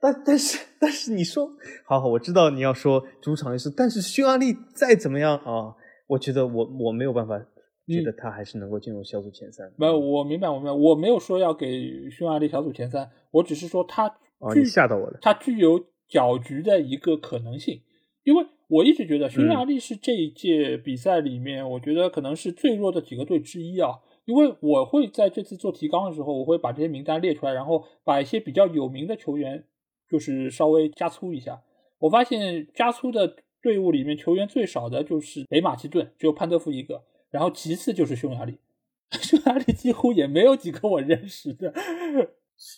[0.00, 1.46] 但但是但是你说，
[1.84, 5.76] 好好，我知道你要说主场优势，但是匈牙利再怎么样啊，
[6.06, 7.38] 我觉得我我没有办法
[7.86, 9.70] 觉得他还是能够进入小组前三。
[9.76, 14.08] 没有，我明白，我明白，我没有说要给匈牙利小组前三，我只是说它
[14.38, 15.18] 哦，你吓到我了。
[15.20, 17.82] 他具有搅局的一个可能性，
[18.24, 24.00] 因为我一直觉得匈牙利是这一届比赛里面，我觉得可能是最弱的几个队之一啊。
[24.24, 29.64] 因为我会在这次做提纲的时候，我会把这些名单列出来，然后把一些比较有名的球员，
[30.08, 31.60] 就是稍微加粗一下。
[31.98, 38.58] 我发现加粗的队伍里面球员最少的就是北马其顿，只有潘德夫一个，然后其次就是匈牙利，
[39.10, 41.74] 匈牙利几乎也没有几个我认识的。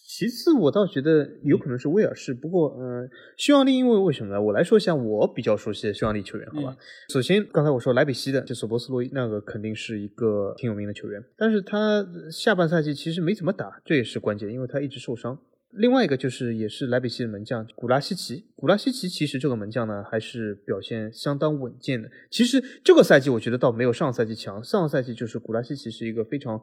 [0.06, 2.32] 其次，我倒觉得有可能是威尔士。
[2.32, 4.40] 不过，嗯，匈牙利因为为什么呢？
[4.40, 6.74] 我来说一下我比较熟悉的匈牙利球员，好吧？
[7.10, 15.38] 首先，刚才我说莱比锡的就索博斯洛伊，那个肯定是一个挺有名的球员，但是他下半赛季其实没怎么打，这也是关键，因为他一直受伤。
[15.72, 22.08] 另外一个就是也是莱比锡的门将古拉西奇，古拉西奇其实这个门将呢还是表现相当稳健的。
[22.30, 26.62] 其实这个赛季我觉得倒没有上赛季强，上个赛季就是古拉西奇是一个非常。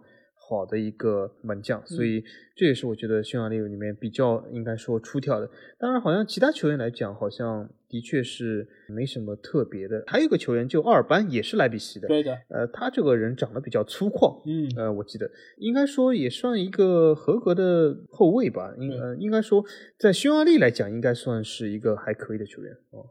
[0.58, 2.24] 好的一个门将，所以
[2.56, 5.50] 这也是我觉得匈牙利里面比较应该说出挑的。
[5.80, 10.04] 当然，好像其他球员来讲，好像的确是没什么特别的。
[10.08, 12.08] 还有一个球员就奥尔班，也是莱比锡的。
[12.10, 18.74] 对的，呃，他这个人长得比较粗犷，嗯，呃，我记得应该说也算一个合格的后卫吧。
[18.78, 19.64] 应呃，应该说
[19.98, 23.08] 在匈牙利来讲，应该算是一个还可以的球员哦。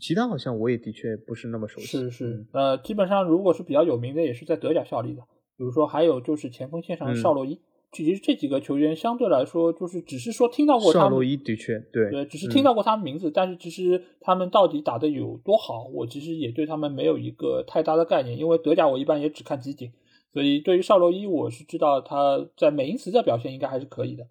[0.00, 1.86] 其他好像我也的确不是那么熟悉。
[1.86, 5.22] 是是，呃，基本上如果是比较有名的，也是在德甲效力的。
[5.56, 7.58] 比如说，还有就是前锋线上的绍洛伊，
[7.90, 11.08] 其实这几个球员相对来说，就是只是说听到过他们。
[11.08, 18.36] 绍洛伊的确对对，只是听到过他们名字，但是其实他们到底打的有多好，我其实也对他们没有一个太大的概念。
[18.36, 19.90] 因为德甲我一般也只看集锦，
[20.34, 24.26] 所以对于绍洛伊，我是知道他在美因茨的表现应该还是可以的。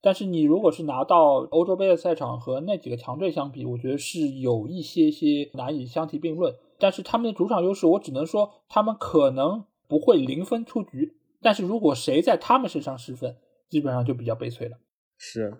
[0.00, 6.54] 但是你如果是拿到欧洲杯的赛场和那几个强队相比，我觉得是有一些些难以相提并论。
[6.78, 9.64] 但是他们的主场优势，我只能说他们可能。
[9.88, 13.34] 不会零分出局，但是如果谁在他们身上失分，
[13.68, 14.78] 基本上就比较悲催了。
[15.16, 15.52] 是，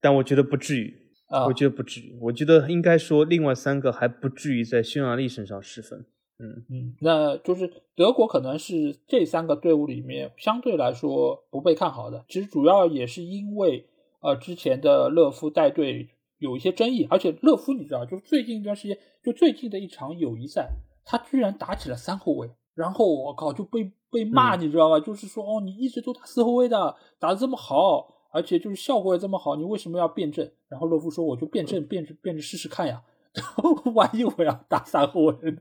[0.00, 0.94] 但我觉得不至于
[1.28, 2.18] 啊，我觉得不至于。
[2.20, 6.04] 我觉得应该说，另外三个还不至于在匈牙利身上失分。
[6.38, 12.26] 嗯嗯，那就是德国可能是这三个队伍里面相对来说不被看好的。
[12.28, 13.88] 其实主要也是因为
[14.20, 20.72] 呃之前的勒夫带队有一些争议，而且勒夫你知道，就是最近一段时间，就最近的一场友谊赛，
[21.06, 22.50] 他居然打起了三后卫。
[22.76, 25.00] 然后我靠就被被骂，你知道吧？
[25.00, 30.52] 就是说哦，你一直都打四后卫的，打的这么好，而且就是效果也这么好，你为什么要变阵？
[30.68, 33.02] 然后勒夫说，我就变阵，变着变着试试看呀。
[33.94, 35.60] 万一我要打三后卫呢？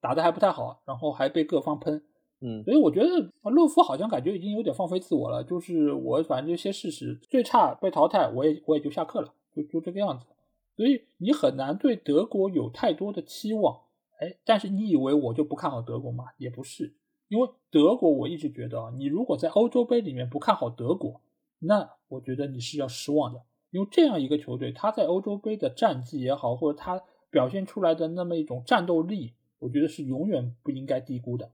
[0.00, 2.02] 打的还不太好，然后还被各方喷。
[2.40, 3.08] 嗯，所以我觉得
[3.50, 5.44] 勒夫好像感觉已经有点放飞自我了。
[5.44, 10.26] 就是我反正就先试试，最差被淘汰，我也我也就下课了，就就这个样子。
[10.76, 13.80] 所以你很难对德国有太多的期望。
[14.20, 16.26] 哎，但是你以为我就不看好德国吗？
[16.38, 16.94] 也不是，
[17.28, 21.20] 因为德国我一直觉得啊，你如果在欧洲杯里面不看好德国，
[21.58, 23.42] 那我觉得你是要失望的。
[23.70, 31.50] 因为这样一个球队，他在欧洲杯的战绩也好，或者他表现出来的那么一种战斗力，我觉得是永远不应该低估的。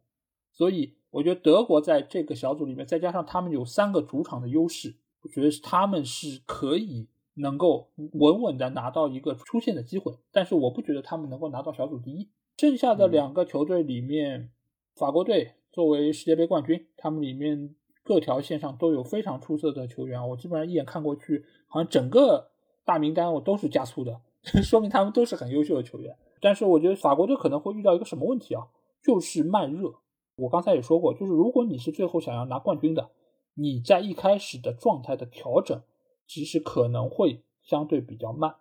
[0.52, 10.14] 所以，我觉得德国在这个小组里面，再加上他们有三个主场的优势，我觉得他们是可以能够稳稳的拿到一个出线的机会。
[10.30, 12.28] 但是，我不觉得他们能够拿到小组第一。
[12.60, 14.50] 剩下的两个球队里面，
[14.94, 20.28] 法国队作为世界杯冠军，他们里面各条线上都有非常出色的球员。
[20.28, 22.50] 我基本上一眼看过去，好像整个
[22.84, 24.20] 大名单我都是加粗的，
[24.62, 26.14] 说明他们都是很优秀的球员。
[26.38, 28.68] 但是我觉得法国队可能会遇到一个什么问题啊？
[29.02, 29.94] 就是慢热。
[30.36, 33.08] 我刚才也说过，就是如果你是最后想要拿冠军的，
[33.54, 35.80] 你在一开始的状态的调整，
[36.26, 38.56] 其实可能会相对比较慢。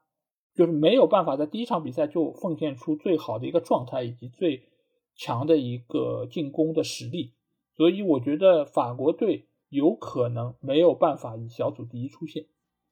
[0.56, 4.64] 就是没有办法在第一场比赛就奉献出最好的一个状态以及最
[5.16, 7.34] 强的一个进攻的实力，
[7.76, 12.46] 所以我觉得法国队有可能没有办法以小组第一出现。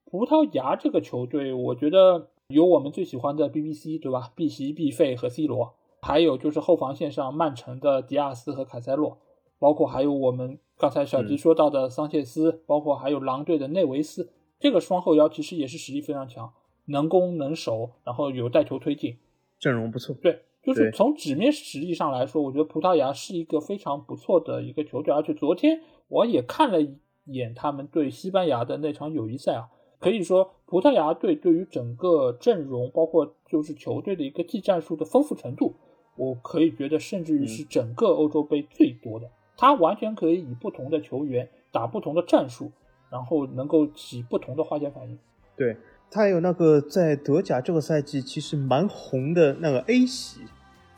[0.05, 9.17] 葡萄牙这个球队，我觉得有我们最喜欢的 BBC 对吧？B 席 B 费和 C 罗，还有就是后防线上曼城的迪亚斯和凯塞洛，
[9.59, 16.53] 包括还有我们刚才小吉说到的桑切斯，包括还有狼队的内维斯，这个双后腰其实也是实力非常强。
[16.87, 19.17] 能攻能守，然后有带球推进，
[19.59, 20.15] 阵容不错。
[20.21, 25.13] 对，就是从纸面实力上来说，我觉得葡萄牙是一个非常不错的一个球队。
[25.13, 29.69] 而且昨天我也看了一眼他们对西班牙的那场友谊赛啊，
[29.99, 35.75] 可以说葡萄牙队对于整个阵容，包括就是球队的一个技战术的丰富程度，
[36.15, 39.29] 我可以觉得甚至于是整个欧洲杯最多的。
[39.57, 42.71] 他完全可以以不同的球员打不同的战术，
[43.09, 45.19] 然后能够起不同的化学反应。
[45.57, 45.75] 对。
[46.09, 50.39] 他还有那个在德甲这个赛季其实蛮红的那个 A 席，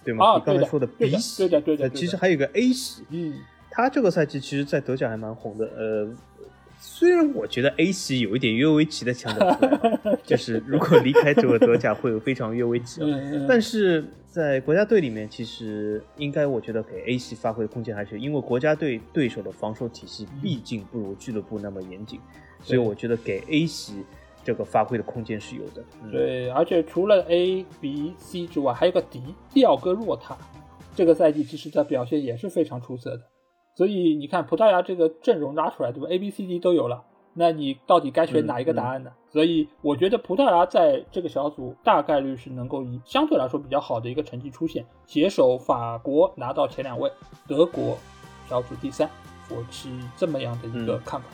[0.03, 0.35] 对吗？
[0.37, 1.89] 你刚才说的 B 席，对的对的。
[1.89, 3.33] 其实还有个 A 席，嗯，
[3.71, 5.65] 他这个赛季其实，在德甲还蛮红的。
[5.65, 6.07] 呃，
[6.79, 9.59] 虽然我觉得 A 席有一点约维奇的腔调，
[10.23, 13.01] 就是如果离开这个德甲会有非常约维奇，
[13.47, 22.19] 但是在国家队里面，其实应该我觉得给 A 席发挥的空间还是，因为国家队对手的防守体系毕竟不如俱乐部那么严谨，
[22.61, 24.03] 所以我觉得给 A 席
[24.49, 25.83] 这个发挥的空间是有的。
[26.11, 29.21] 对，而且除了 A、B、C 之外，还有个 D，
[29.53, 30.35] 蒂奥戈若塔，
[30.95, 33.21] 这个赛季其实的表现也是非常出色的。
[33.75, 37.03] 所以你看葡萄牙这个阵容拉出来，对吧？A、B、C、D 都有了，
[37.35, 39.11] 那你到底该选哪一个答案呢？
[39.29, 47.11] 所以我觉得葡萄牙在这个小组大概率是能够以相对来说比较好的一个成绩出现，携手法国拿到前两位，
[47.47, 47.95] 德国
[48.49, 49.07] 小组第三，
[49.51, 51.27] 我是这么样的一个看法。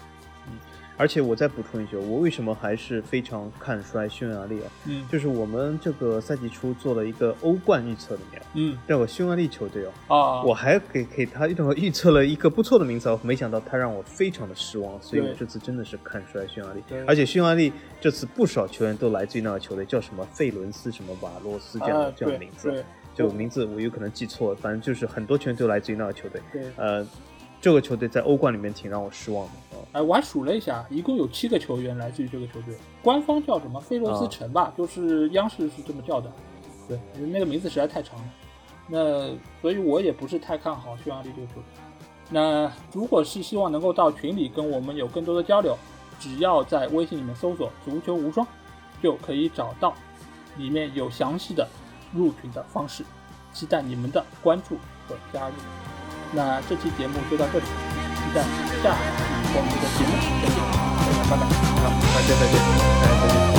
[0.97, 4.71] 而且我再补充一句，我为什么还是非常看衰匈牙利啊？
[4.85, 16.81] 嗯，就是我们这个赛季初做了一个欧冠预测里面，嗯，这个匈牙利球队哦，啊，我还给给他预测了一个不错的名次，没想到他让我非常的失望，所以我这次真的是看衰匈牙利。
[17.05, 20.25] 而且匈牙利这次不少球员都来自于那个球队，叫什么？
[20.33, 21.15] 费伦斯什么？
[21.21, 22.83] 瓦洛斯这样的这样的名字，
[23.15, 26.41] 就名字我有可能记错了，反正就是很多球员都来自于那个球队。
[26.51, 27.05] 对，呃。
[27.65, 29.51] 这个球队在欧冠里面挺让我失望的。
[29.93, 36.31] 哎，我还数了一下，一共有七个球员来自于这个球队，官方叫什么费洛斯城吧，就是央视是这么叫的。
[36.87, 38.25] 对，那个名字实在太长了。
[38.87, 39.29] 那
[39.63, 41.63] 所以我也不是太看好匈牙利这个球队。
[42.29, 45.75] 那如果是希望能够到群里跟我们有更多的交流，
[46.19, 48.45] 只要在微信里面搜索“足球无双”，
[49.01, 49.91] 就可以找到，
[50.57, 51.67] 里面有详细的
[52.13, 53.03] 入群的方式，
[53.51, 54.75] 期待你们的关注
[55.07, 55.55] 和加入。
[56.35, 58.43] 那这期节目就到这里，期待
[58.83, 58.99] 下期
[59.55, 60.11] 我们的节目。
[60.41, 60.57] 再见，
[61.29, 61.43] 拜拜，
[61.81, 61.83] 好，
[62.13, 62.53] 大家再见，
[63.31, 63.54] 再见。